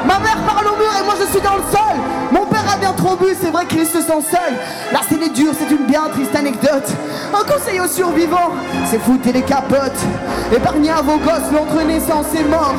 [0.08, 1.96] Ma mère parle au mur et moi je suis dans le sol.
[2.32, 4.54] Mon père bien trop bu, c'est vrai qu'il se sent seul.
[4.92, 6.88] La scène est dure, c'est une bien triste anecdote.
[7.34, 8.52] Un conseil aux survivants,
[8.90, 10.00] c'est foutre les capotes.
[10.54, 12.74] Épargnez à vos gosses l'entre naissance et mort.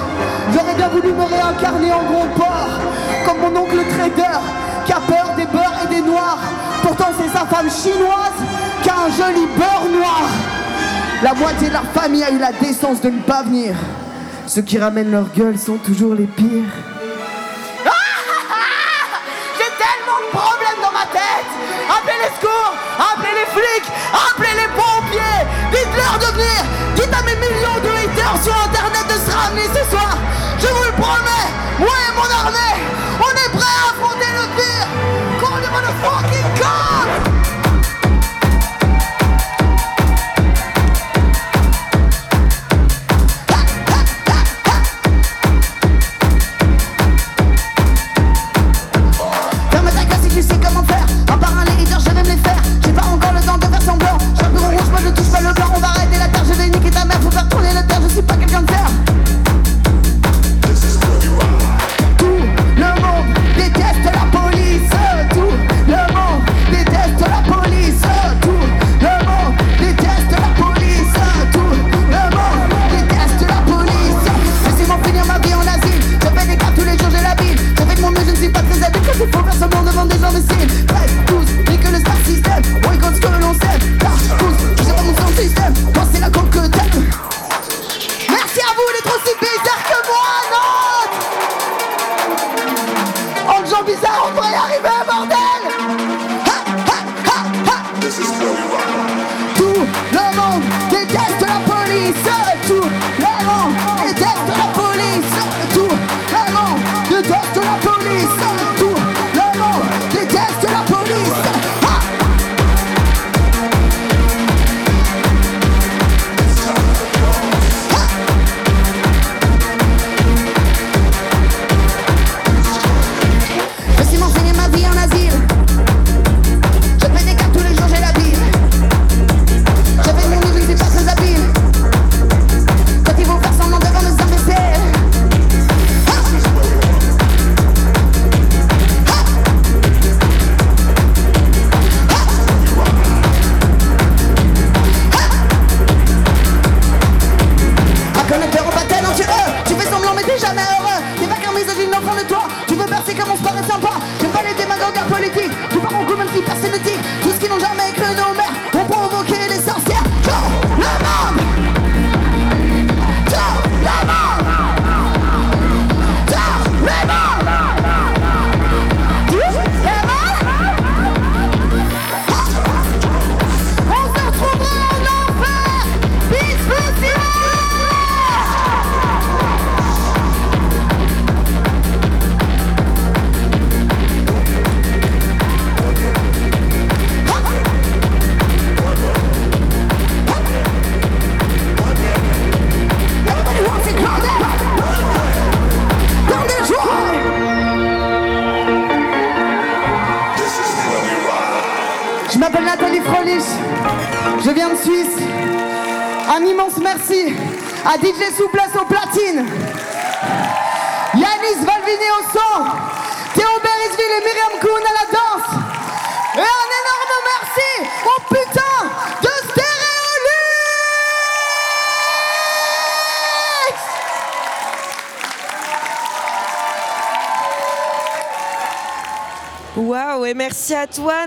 [0.53, 2.69] J'aurais bien voulu me réincarner en gros porc.
[3.25, 4.39] Comme mon oncle trader,
[4.85, 6.39] qui a peur des beurs et des noirs.
[6.81, 8.39] Pourtant c'est sa femme chinoise
[8.81, 10.23] qui a un joli beurre noir.
[11.21, 13.75] La moitié de leur famille a eu la décence de ne pas venir.
[14.47, 16.98] Ceux qui ramènent leur gueule sont toujours les pires.
[21.07, 21.49] Tête.
[21.89, 25.41] Appelez les secours Appelez les flics Appelez les pompiers.
[25.71, 26.59] Dites-leur de venir
[26.95, 30.17] Dites à mes millions de haters sur internet de se ramener ce soir.
[30.59, 31.47] Je vous le promets
[31.79, 32.75] Moi et mon armée
[33.19, 34.79] On est prêts à affronter le pire.
[35.61, 37.28] The motherfucking cop Ferme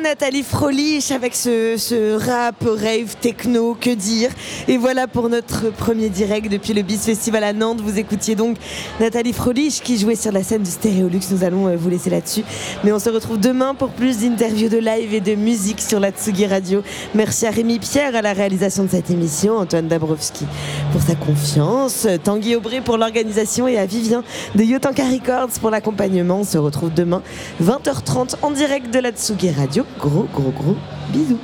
[0.02, 4.30] Nathalie Frolich avec ce, rap, rave, techno, que dire.
[4.66, 7.80] Et voilà pour notre premier direct depuis le BIS Festival à Nantes.
[7.80, 8.56] Vous écoutiez donc
[8.98, 11.20] Nathalie Frolich qui jouait sur la scène du Stéréolux.
[11.30, 12.42] Nous allons euh, vous laisser là-dessus.
[12.82, 16.10] Mais on se retrouve demain pour plus d'interviews de live et de musique sur la
[16.10, 16.82] Tsugi Radio.
[17.14, 20.46] Merci à Rémi Pierre à la réalisation de cette émission, Antoine Dabrowski
[20.92, 24.22] pour sa confiance, Tanguy Aubry pour l'organisation et à Vivien
[24.54, 26.40] de Yotanka Records pour l'accompagnement.
[26.40, 27.22] On se retrouve demain
[27.62, 29.84] 20h30 en direct de la Tsugi Radio.
[29.98, 30.76] Gros, gros, gros
[31.10, 31.38] bisous.